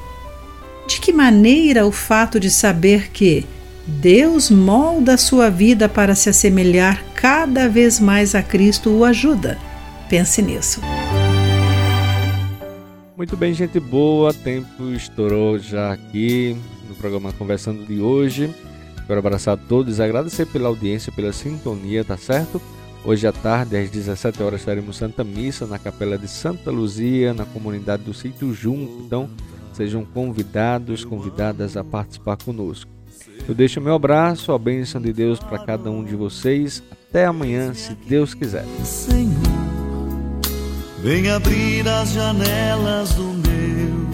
De 0.88 1.00
que 1.00 1.12
maneira 1.12 1.86
o 1.86 1.92
fato 1.92 2.40
de 2.40 2.50
saber 2.50 3.12
que 3.12 3.46
Deus 3.86 4.50
molda 4.50 5.14
a 5.14 5.16
sua 5.16 5.48
vida 5.50 5.88
para 5.88 6.16
se 6.16 6.28
assemelhar 6.28 7.04
cada 7.14 7.68
vez 7.68 8.00
mais 8.00 8.34
a 8.34 8.42
Cristo 8.42 8.90
o 8.90 9.04
ajuda? 9.04 9.56
Pense 10.10 10.42
nisso. 10.42 10.80
Muito 13.16 13.36
bem, 13.36 13.54
gente 13.54 13.78
boa. 13.78 14.34
Tempo 14.34 14.90
estourou 14.90 15.60
já 15.60 15.92
aqui 15.92 16.56
no 16.88 16.96
programa 16.96 17.32
Conversando 17.34 17.86
de 17.86 18.00
hoje. 18.00 18.52
Quero 19.06 19.20
abraçar 19.20 19.54
a 19.54 19.56
todos, 19.56 20.00
agradecer 20.00 20.44
pela 20.44 20.66
audiência, 20.66 21.12
pela 21.12 21.32
sintonia, 21.32 22.04
tá 22.04 22.16
certo? 22.16 22.60
Hoje 23.04 23.26
à 23.26 23.32
tarde, 23.32 23.76
às 23.76 23.90
17 23.90 24.40
horas, 24.44 24.64
teremos 24.64 24.96
Santa 24.96 25.24
Missa 25.24 25.66
na 25.66 25.76
Capela 25.76 26.16
de 26.16 26.28
Santa 26.28 26.70
Luzia, 26.70 27.34
na 27.34 27.44
comunidade 27.44 28.04
do 28.04 28.14
Sítio 28.14 28.54
Junto. 28.54 29.02
Então, 29.04 29.28
sejam 29.72 30.04
convidados, 30.04 31.04
convidadas 31.04 31.76
a 31.76 31.82
participar 31.82 32.36
conosco. 32.36 32.88
Eu 33.48 33.56
deixo 33.56 33.80
meu 33.80 33.94
abraço, 33.94 34.52
a 34.52 34.58
bênção 34.58 35.00
de 35.00 35.12
Deus 35.12 35.40
para 35.40 35.58
cada 35.58 35.90
um 35.90 36.04
de 36.04 36.14
vocês. 36.14 36.80
Até 36.92 37.26
amanhã, 37.26 37.74
se 37.74 37.92
Deus 38.06 38.34
quiser. 38.34 38.64
Senhor, 38.84 39.32
vem 41.02 41.28
abrir 41.28 41.88
as 41.88 42.12
janelas 42.12 43.14
do 43.14 43.24
meu 43.24 44.06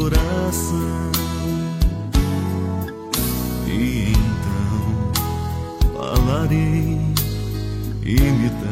coração. 0.00 1.12
E 3.66 4.12
então 4.12 5.12
falarei 5.94 7.07
imitar. 8.08 8.67